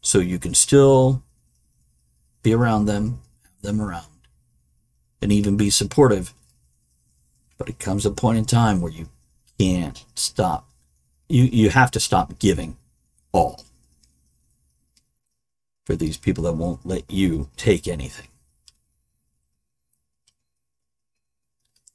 so 0.00 0.20
you 0.20 0.38
can 0.38 0.54
still 0.54 1.24
be 2.44 2.54
around 2.54 2.84
them, 2.84 3.18
have 3.42 3.62
them 3.62 3.82
around, 3.82 4.28
and 5.20 5.32
even 5.32 5.56
be 5.56 5.70
supportive. 5.70 6.34
But 7.58 7.68
it 7.68 7.80
comes 7.80 8.06
a 8.06 8.12
point 8.12 8.38
in 8.38 8.44
time 8.44 8.80
where 8.80 8.92
you 8.92 9.08
can't 9.58 10.04
stop. 10.14 10.68
You 11.28 11.44
you 11.44 11.70
have 11.70 11.90
to 11.92 12.00
stop 12.00 12.38
giving 12.38 12.76
all 13.32 13.64
for 15.84 15.96
these 15.96 16.16
people 16.16 16.44
that 16.44 16.52
won't 16.54 16.84
let 16.84 17.10
you 17.10 17.48
take 17.56 17.86
anything. 17.86 18.28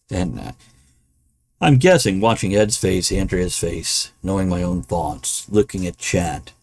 And 0.10 0.40
uh, 0.40 0.52
I'm 1.60 1.78
guessing, 1.78 2.20
watching 2.20 2.56
Ed's 2.56 2.78
face, 2.78 3.12
Andrea's 3.12 3.58
face, 3.58 4.12
knowing 4.24 4.50
my 4.50 4.64
own 4.64 4.82
thoughts, 4.82 5.48
looking 5.50 5.86
at 5.86 5.98
chat, 5.98 6.54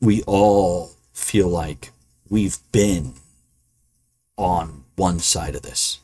we 0.00 0.22
all 0.22 0.92
feel 1.12 1.48
like 1.48 1.90
we've 2.28 2.58
been 2.72 3.14
on 4.36 4.84
one 4.96 5.18
side 5.18 5.54
of 5.54 5.62
this. 5.62 6.00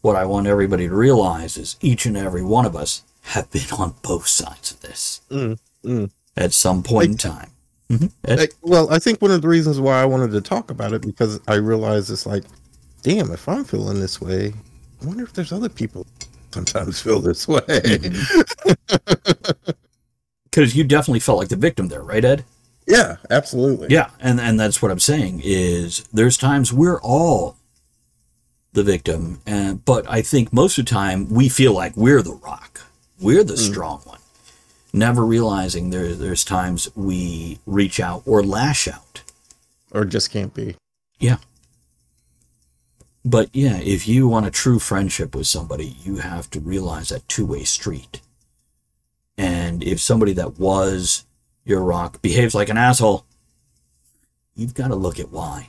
What 0.00 0.16
I 0.16 0.24
want 0.24 0.46
everybody 0.46 0.88
to 0.88 0.94
realize 0.94 1.56
is 1.56 1.76
each 1.80 2.06
and 2.06 2.16
every 2.16 2.42
one 2.42 2.66
of 2.66 2.74
us 2.74 3.02
have 3.22 3.50
been 3.50 3.70
on 3.78 3.94
both 4.02 4.26
sides 4.26 4.72
of 4.72 4.80
this 4.80 5.20
Mm, 5.30 5.58
mm. 5.84 6.10
at 6.36 6.52
some 6.52 6.82
point 6.82 7.10
in 7.10 7.16
time. 7.16 7.50
Mhm. 7.90 8.10
Like, 8.26 8.54
well, 8.62 8.88
I 8.92 8.98
think 9.00 9.20
one 9.20 9.30
of 9.32 9.42
the 9.42 9.48
reasons 9.48 9.80
why 9.80 10.00
I 10.00 10.04
wanted 10.04 10.30
to 10.32 10.40
talk 10.40 10.70
about 10.70 10.92
it 10.92 11.02
because 11.02 11.40
I 11.48 11.54
realized 11.56 12.10
it's 12.10 12.24
like, 12.26 12.44
damn, 13.02 13.30
if 13.32 13.48
I'm 13.48 13.64
feeling 13.64 13.98
this 14.00 14.20
way, 14.20 14.52
I 15.02 15.06
wonder 15.06 15.24
if 15.24 15.32
there's 15.32 15.52
other 15.52 15.68
people 15.68 16.06
sometimes 16.52 17.00
feel 17.00 17.20
this 17.20 17.46
way. 17.48 17.60
Because 20.44 20.74
you 20.74 20.82
definitely 20.84 21.20
felt 21.20 21.38
like 21.38 21.48
the 21.48 21.56
victim 21.56 21.88
there, 21.88 22.02
right, 22.02 22.24
Ed? 22.24 22.44
yeah, 22.86 23.16
absolutely. 23.30 23.86
Yeah, 23.90 24.10
and 24.18 24.40
and 24.40 24.58
that's 24.58 24.82
what 24.82 24.90
I'm 24.90 24.98
saying 24.98 25.42
is 25.44 26.04
there's 26.12 26.36
times 26.36 26.72
we're 26.72 27.00
all 27.02 27.56
the 28.72 28.82
victim, 28.82 29.40
and 29.46 29.84
but 29.84 30.10
I 30.10 30.22
think 30.22 30.52
most 30.52 30.76
of 30.76 30.86
the 30.86 30.90
time 30.90 31.28
we 31.32 31.48
feel 31.48 31.72
like 31.72 31.96
we're 31.96 32.20
the 32.22 32.34
rock, 32.34 32.69
we're 33.20 33.44
the 33.44 33.54
mm. 33.54 33.70
strong 33.70 34.00
one, 34.04 34.20
never 34.92 35.24
realizing 35.24 35.90
there 35.90 36.14
there's 36.14 36.44
times 36.44 36.88
we 36.96 37.58
reach 37.66 38.00
out 38.00 38.22
or 38.26 38.42
lash 38.42 38.88
out. 38.88 39.22
Or 39.92 40.04
just 40.04 40.30
can't 40.30 40.54
be. 40.54 40.76
Yeah. 41.18 41.36
But 43.24 43.50
yeah, 43.52 43.78
if 43.78 44.08
you 44.08 44.28
want 44.28 44.46
a 44.46 44.50
true 44.50 44.78
friendship 44.78 45.34
with 45.34 45.46
somebody, 45.46 45.96
you 46.02 46.16
have 46.18 46.48
to 46.50 46.60
realize 46.60 47.10
that 47.10 47.28
two 47.28 47.44
way 47.44 47.64
street. 47.64 48.20
And 49.36 49.82
if 49.82 50.00
somebody 50.00 50.32
that 50.34 50.58
was 50.58 51.24
your 51.64 51.82
rock 51.82 52.22
behaves 52.22 52.54
like 52.54 52.68
an 52.68 52.78
asshole, 52.78 53.24
you've 54.54 54.74
got 54.74 54.88
to 54.88 54.94
look 54.94 55.18
at 55.18 55.30
why. 55.30 55.68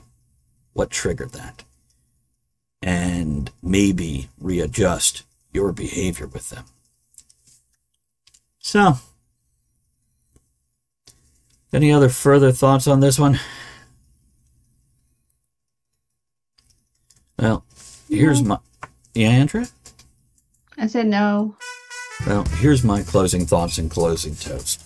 What 0.73 0.89
triggered 0.89 1.31
that? 1.31 1.63
And 2.81 3.51
maybe 3.61 4.29
readjust 4.39 5.23
your 5.53 5.71
behavior 5.73 6.27
with 6.27 6.49
them. 6.49 6.65
So, 8.71 8.95
any 11.73 11.91
other 11.91 12.07
further 12.07 12.53
thoughts 12.53 12.87
on 12.87 13.01
this 13.01 13.19
one? 13.19 13.37
Well, 17.37 17.65
here's 18.07 18.41
my. 18.41 18.59
Yeah, 19.13 19.27
Andrea? 19.27 19.67
I 20.77 20.87
said 20.87 21.07
no. 21.07 21.57
Well, 22.25 22.45
here's 22.45 22.81
my 22.81 23.03
closing 23.03 23.45
thoughts 23.45 23.77
and 23.77 23.91
closing 23.91 24.35
toast. 24.35 24.81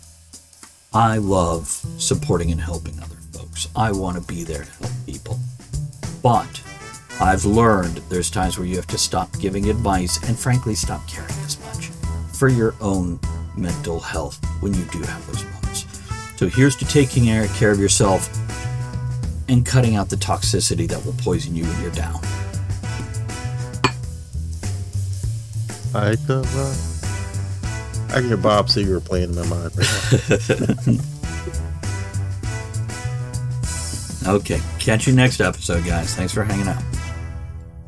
I 0.92 1.20
love 1.20 1.68
supporting 2.00 2.50
and 2.52 2.62
helping 2.62 3.00
other 3.00 3.18
folks. 3.34 3.68
I 3.76 3.92
want 3.92 4.18
to 4.18 4.24
be 4.24 4.44
there 4.44 4.64
to 4.64 4.72
help 4.72 4.94
people. 5.06 5.38
But 6.24 6.60
I've 7.22 7.46
learned 7.46 7.98
there's 8.10 8.32
times 8.32 8.58
where 8.58 8.66
you 8.66 8.78
have 8.78 8.88
to 8.88 8.98
stop 8.98 9.30
giving 9.40 9.70
advice 9.70 10.28
and 10.28 10.36
frankly 10.40 10.74
stop 10.74 11.08
caring 11.08 11.30
as 11.46 11.60
much 11.60 11.90
for 12.36 12.50
your 12.50 12.74
own 12.82 13.20
mental 13.58 14.00
health 14.00 14.44
when 14.62 14.74
you 14.74 14.84
do 14.86 15.02
have 15.02 15.26
those 15.28 15.44
moments. 15.44 15.86
So 16.38 16.48
here's 16.48 16.76
to 16.78 16.86
taking 16.86 17.26
care 17.26 17.72
of 17.72 17.80
yourself 17.80 18.30
and 19.48 19.66
cutting 19.66 19.96
out 19.96 20.10
the 20.10 20.16
toxicity 20.16 20.88
that 20.88 21.06
will 21.06 21.14
poison 21.14 21.56
you 21.56 21.64
when 21.64 21.82
you're 21.82 21.92
down. 21.92 22.20
I 25.94 26.16
could, 26.28 26.46
uh, 26.46 26.76
I 28.10 28.20
can 28.20 28.28
hear 28.28 28.38
Bob 28.38 28.68
Seger 28.68 29.04
playing 29.04 29.30
in 29.30 29.36
my 29.36 29.46
mind 29.48 29.78
right 29.78 30.88
now. 30.88 31.02
Okay, 34.28 34.60
catch 34.80 35.06
you 35.06 35.14
next 35.14 35.40
episode, 35.40 35.86
guys. 35.86 36.16
Thanks 36.16 36.34
for 36.34 36.44
hanging 36.44 36.68
out. 36.68 36.82